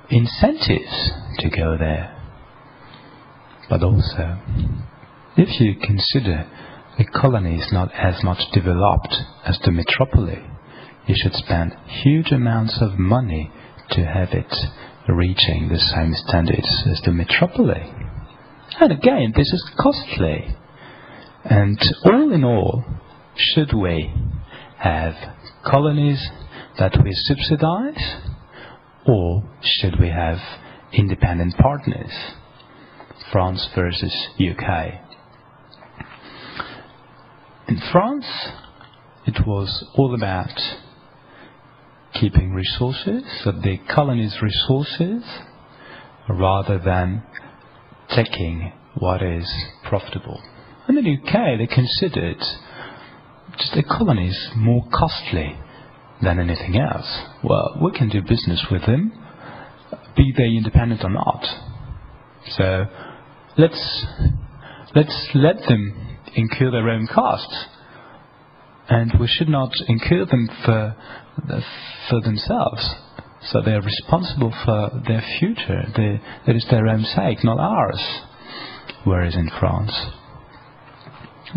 incentives 0.10 1.12
to 1.40 1.50
go 1.50 1.78
there. 1.78 2.16
But 3.70 3.84
also, 3.84 4.40
if 5.38 5.60
you 5.60 5.76
consider 5.76 6.48
a 6.98 7.06
colony 7.06 7.58
is 7.58 7.72
not 7.72 7.92
as 7.94 8.24
much 8.24 8.52
developed 8.52 9.16
as 9.46 9.60
the 9.64 9.72
metropolis, 9.72 10.40
you 11.08 11.16
should 11.18 11.34
spend 11.34 11.76
huge 11.88 12.32
amounts 12.32 12.80
of 12.82 12.98
money 12.98 13.52
to 13.92 14.06
have 14.06 14.30
it 14.32 14.54
reaching 15.08 15.70
the 15.70 15.80
same 15.80 16.14
standards 16.14 16.84
as 16.90 17.02
the 17.02 17.12
metropolis. 17.12 17.90
And 18.80 18.92
again, 18.92 19.34
this 19.36 19.52
is 19.52 19.72
costly. 19.78 20.56
And 21.44 21.80
all 22.06 22.32
in 22.34 22.44
all, 22.44 22.84
should 23.36 23.74
we 23.74 24.14
have 24.78 25.14
colonies 25.66 26.30
that 26.78 27.04
we 27.04 27.12
subsidize 27.14 28.16
or 29.06 29.44
should 29.62 30.00
we 30.00 30.10
have 30.10 30.40
independent 30.92 31.58
partners? 31.58 32.12
France 33.32 33.68
versus 33.76 34.14
UK. 34.40 35.02
In 37.68 37.82
France, 37.92 38.26
it 39.26 39.48
was 39.48 39.86
all 39.96 40.14
about 40.14 40.60
keeping 42.14 42.54
resources, 42.54 43.24
so 43.44 43.52
the 43.52 43.80
colony's 43.90 44.42
resources, 44.42 45.24
rather 46.30 46.78
than 46.78 47.24
taking 48.10 48.72
what 48.96 49.22
is 49.22 49.52
profitable. 49.84 50.42
In 50.88 50.96
the 50.96 51.02
UK, 51.02 51.58
they 51.58 51.68
considered 51.68 52.40
just 53.58 53.74
the 53.74 53.84
colonies 53.84 54.50
more 54.56 54.86
costly 54.92 55.58
than 56.22 56.40
anything 56.40 56.78
else. 56.78 57.22
Well, 57.44 57.78
we 57.82 57.92
can 57.92 58.10
do 58.10 58.22
business 58.22 58.66
with 58.72 58.86
them, 58.86 59.12
be 60.16 60.34
they 60.36 60.56
independent 60.56 61.04
or 61.04 61.10
not. 61.10 61.46
So 62.58 62.86
let's 63.58 64.06
let's 64.96 65.30
let 65.34 65.58
them 65.68 66.18
incur 66.36 66.72
their 66.72 66.90
own 66.90 67.08
costs, 67.08 67.66
and 68.90 69.14
we 69.20 69.28
should 69.28 69.50
not 69.50 69.72
incur 69.88 70.26
them 70.26 70.50
for 70.66 70.96
for 72.10 72.22
themselves. 72.22 72.96
So 73.52 73.62
they 73.62 73.72
are 73.72 73.82
responsible 73.82 74.54
for 74.66 75.02
their 75.08 75.24
future. 75.40 75.84
They, 75.96 76.22
that 76.48 76.56
is 76.56 76.66
their 76.70 76.88
own 76.88 77.04
sake, 77.04 77.44
not 77.44 77.60
ours. 77.60 78.02
Whereas 79.04 79.36
in 79.36 79.50
France, 79.60 79.94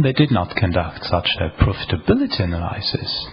they 0.02 0.12
did 0.12 0.30
not 0.30 0.56
conduct 0.56 1.04
such 1.04 1.28
a 1.38 1.50
profitability 1.62 2.40
analysis 2.42 3.28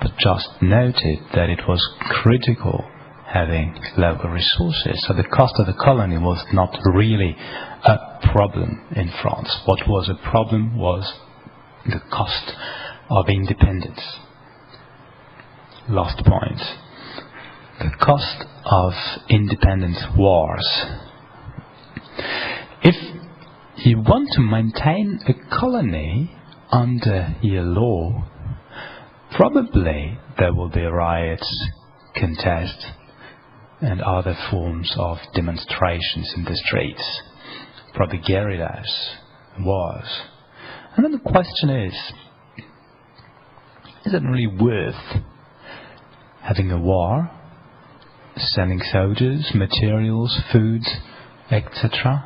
but 0.00 0.16
just 0.18 0.48
noted 0.62 1.18
that 1.34 1.50
it 1.50 1.60
was 1.68 1.86
critical 2.22 2.84
having 3.26 3.78
local 3.96 4.30
resources. 4.30 5.04
So 5.06 5.14
the 5.14 5.24
cost 5.24 5.54
of 5.58 5.66
the 5.66 5.74
colony 5.74 6.18
was 6.18 6.44
not 6.52 6.76
really 6.84 7.36
a 7.84 7.96
problem 8.32 8.86
in 8.96 9.10
France. 9.22 9.60
What 9.66 9.86
was 9.86 10.08
a 10.08 10.30
problem 10.30 10.76
was 10.76 11.12
the 11.86 12.00
cost 12.10 12.52
of 13.08 13.28
independence. 13.28 14.00
Last 15.88 16.24
point. 16.24 16.60
The 17.80 17.90
cost 18.00 18.44
of 18.64 18.92
independence 19.28 20.04
wars. 20.16 20.86
If 22.82 22.96
you 23.84 23.98
want 23.98 24.30
to 24.32 24.40
maintain 24.40 25.20
a 25.26 25.34
colony 25.56 26.36
under 26.70 27.36
your 27.42 27.62
law, 27.62 28.30
Probably 29.32 30.18
there 30.38 30.52
will 30.52 30.68
be 30.68 30.82
riots, 30.82 31.70
contests, 32.16 32.84
and 33.80 34.02
other 34.02 34.36
forms 34.50 34.92
of 34.98 35.18
demonstrations 35.34 36.32
in 36.36 36.44
the 36.44 36.56
streets. 36.56 37.22
Probably 37.94 38.18
guerrillas, 38.18 39.16
wars. 39.60 40.22
And 40.96 41.04
then 41.04 41.12
the 41.12 41.18
question 41.20 41.70
is, 41.70 41.94
is 44.04 44.14
it 44.14 44.22
really 44.22 44.48
worth 44.48 45.22
having 46.42 46.72
a 46.72 46.78
war, 46.78 47.30
sending 48.36 48.80
soldiers, 48.92 49.52
materials, 49.54 50.40
food, 50.52 50.82
etc., 51.50 52.24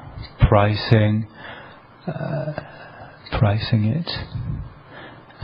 pricing, 0.48 1.26
uh, 2.06 2.52
pricing 3.38 3.84
it? 3.84 4.10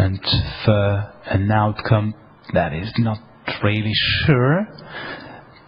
and 0.00 0.20
for 0.64 1.12
an 1.26 1.50
outcome 1.50 2.14
that 2.54 2.72
is 2.72 2.90
not 2.98 3.18
really 3.62 3.92
sure 4.24 4.66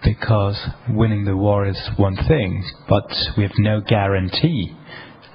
because 0.03 0.59
winning 0.89 1.25
the 1.25 1.37
war 1.37 1.67
is 1.67 1.91
one 1.97 2.17
thing, 2.17 2.65
but 2.89 3.15
we 3.37 3.43
have 3.43 3.59
no 3.59 3.81
guarantee 3.81 4.75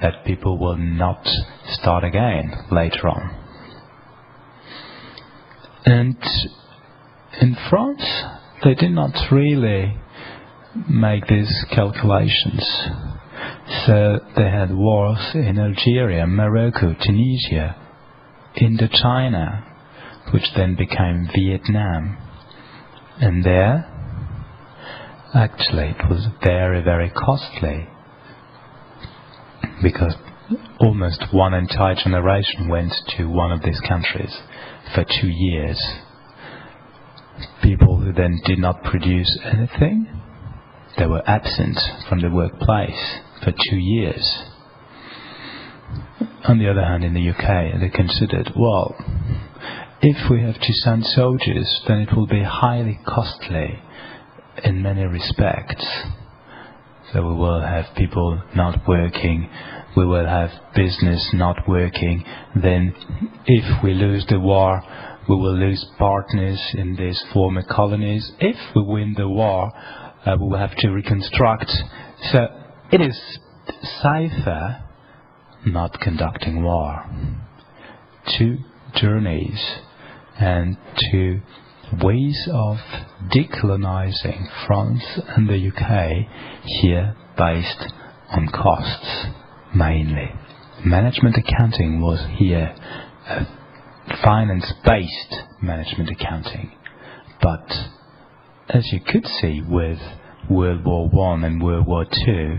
that 0.02 0.26
people 0.26 0.58
will 0.58 0.78
not 0.78 1.26
start 1.66 2.04
again 2.04 2.52
later 2.72 3.08
on. 3.08 3.36
And 5.86 6.18
in 7.40 7.56
France, 7.70 8.04
they 8.64 8.74
did 8.76 8.92
not 8.92 9.14
really 9.32 9.98
make 10.90 11.28
these 11.28 11.66
calculations. 11.72 12.64
So 13.86 14.20
they 14.36 14.50
had 14.50 14.76
wars 14.76 15.32
in 15.34 15.60
Algeria, 15.60 16.26
Morocco, 16.28 16.94
Tunisia, 16.94 17.76
Indochina, 18.56 19.64
which 20.34 20.54
then 20.56 20.76
became 20.76 21.30
Vietnam. 21.34 22.18
And 23.20 23.44
there, 23.44 23.86
actually, 25.34 25.96
it 25.98 26.10
was 26.10 26.28
very, 26.44 26.82
very 26.82 27.10
costly 27.10 27.88
because 29.82 30.16
almost 30.80 31.26
one 31.32 31.54
entire 31.54 31.96
generation 31.96 32.70
went 32.70 32.94
to 33.18 33.26
one 33.26 33.52
of 33.52 33.62
these 33.64 33.80
countries 33.82 34.36
for 34.94 35.04
two 35.04 35.28
years. 35.28 35.82
People 37.62 37.98
who 37.98 38.14
then 38.14 38.40
did 38.46 38.60
not 38.60 38.84
produce 38.84 39.38
anything, 39.44 40.08
they 40.98 41.06
were 41.06 41.22
absent 41.28 41.80
from 42.08 42.22
the 42.22 42.30
workplace 42.30 43.20
for 43.44 43.52
two 43.52 43.78
years. 43.78 44.44
On 46.46 46.60
the 46.60 46.70
other 46.70 46.84
hand, 46.84 47.04
in 47.04 47.14
the 47.14 47.30
UK, 47.30 47.80
they 47.80 47.90
considered, 47.90 48.54
well, 48.56 48.96
if 50.02 50.30
we 50.30 50.42
have 50.42 50.60
to 50.60 50.74
send 50.74 51.06
soldiers, 51.06 51.82
then 51.88 52.00
it 52.00 52.16
will 52.16 52.28
be 52.28 52.44
highly 52.44 53.00
costly 53.06 53.80
in 54.64 54.82
many 54.82 55.04
respects. 55.04 55.86
So 57.12 57.28
we 57.28 57.36
will 57.36 57.62
have 57.62 57.96
people 57.96 58.42
not 58.56 58.88
working, 58.88 59.50
we 59.96 60.06
will 60.06 60.28
have 60.28 60.52
business 60.76 61.32
not 61.34 61.68
working. 61.68 62.24
Then, 62.56 62.94
if 63.46 63.84
we 63.84 63.94
lose 63.94 64.26
the 64.28 64.40
war, 64.40 64.84
we 65.28 65.36
will 65.36 65.58
lose 65.58 65.86
partners 65.98 66.62
in 66.74 66.96
these 66.96 67.24
former 67.34 67.64
colonies. 67.64 68.32
If 68.40 68.56
we 68.76 68.84
win 68.84 69.16
the 69.18 69.28
war, 69.28 69.72
uh, 70.26 70.38
we 70.40 70.48
will 70.48 70.58
have 70.58 70.76
to 70.78 70.90
reconstruct. 70.90 71.72
So 72.32 72.48
it 72.92 73.02
is 73.02 73.40
safer 74.02 74.84
not 75.66 76.00
conducting 76.00 76.64
war. 76.64 77.06
Two 78.38 78.58
journeys 78.96 79.80
and 80.40 80.78
two 81.12 81.42
ways 82.02 82.48
of 82.52 82.78
decolonizing 83.30 84.48
France 84.66 85.04
and 85.36 85.50
the 85.50 85.68
UK 85.68 86.28
here 86.64 87.16
based 87.38 87.94
on 88.30 88.48
costs 88.50 89.26
mainly. 89.76 90.32
Management 90.86 91.38
accounting 91.38 92.02
was 92.02 92.26
here 92.38 92.76
a 93.28 93.46
finance-based 94.28 95.36
management 95.62 96.10
accounting. 96.10 96.70
But 97.42 97.66
as 98.68 98.86
you 98.92 99.00
could 99.00 99.26
see 99.26 99.62
with 99.66 100.00
World 100.50 100.84
War 100.86 101.08
One 101.08 101.46
and 101.46 101.64
World 101.64 101.88
War 101.88 102.04
Two, 102.04 102.58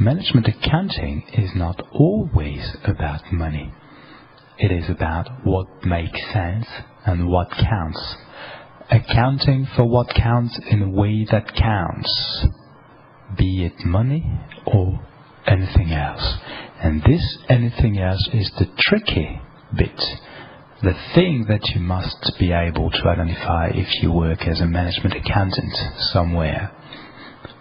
management 0.00 0.48
accounting 0.48 1.24
is 1.34 1.50
not 1.54 1.78
always 1.92 2.74
about 2.84 3.30
money. 3.30 3.70
It 4.58 4.72
is 4.72 4.88
about 4.88 5.44
what 5.44 5.66
makes 5.84 6.18
sense 6.32 6.66
and 7.04 7.28
what 7.28 7.50
counts. 7.50 8.16
Accounting 8.90 9.68
for 9.76 9.84
what 9.84 10.08
counts 10.14 10.58
in 10.70 10.80
a 10.80 10.88
way 10.88 11.26
that 11.30 11.54
counts, 11.54 12.46
be 13.36 13.66
it 13.66 13.84
money 13.84 14.24
or 14.64 15.06
anything 15.46 15.92
else. 15.92 16.38
And 16.82 17.02
this 17.02 17.36
anything 17.50 17.98
else 17.98 18.26
is 18.32 18.50
the 18.58 18.68
tricky 18.78 19.38
bit. 19.76 20.00
The 20.82 20.94
thing 21.14 21.46
that 21.48 21.64
you 21.74 21.80
must 21.80 22.32
be 22.40 22.50
able 22.50 22.90
to 22.90 23.08
identify 23.08 23.68
if 23.72 24.02
you 24.02 24.10
work 24.10 24.42
as 24.42 24.60
a 24.60 24.66
management 24.66 25.14
accountant 25.14 25.72
somewhere. 26.12 26.72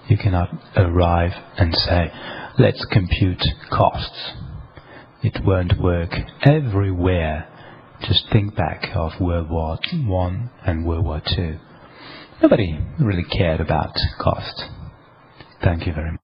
You 0.08 0.18
cannot 0.18 0.50
arrive 0.76 1.32
and 1.58 1.74
say, 1.76 2.12
let's 2.58 2.84
compute 2.92 3.44
costs. 3.70 4.32
It 5.22 5.46
won't 5.46 5.80
work 5.80 6.10
everywhere. 6.42 7.48
Just 8.02 8.26
think 8.32 8.56
back 8.56 8.90
of 8.96 9.12
World 9.22 9.52
War 9.52 9.78
One 9.94 10.50
and 10.66 10.84
World 10.84 11.06
War 11.06 11.22
Two. 11.24 11.60
Nobody 12.42 12.80
really 13.00 13.24
cared 13.24 13.62
about 13.62 13.94
cost. 14.20 14.64
Thank 15.64 15.86
you 15.86 15.94
very 15.94 16.10
much. 16.12 16.18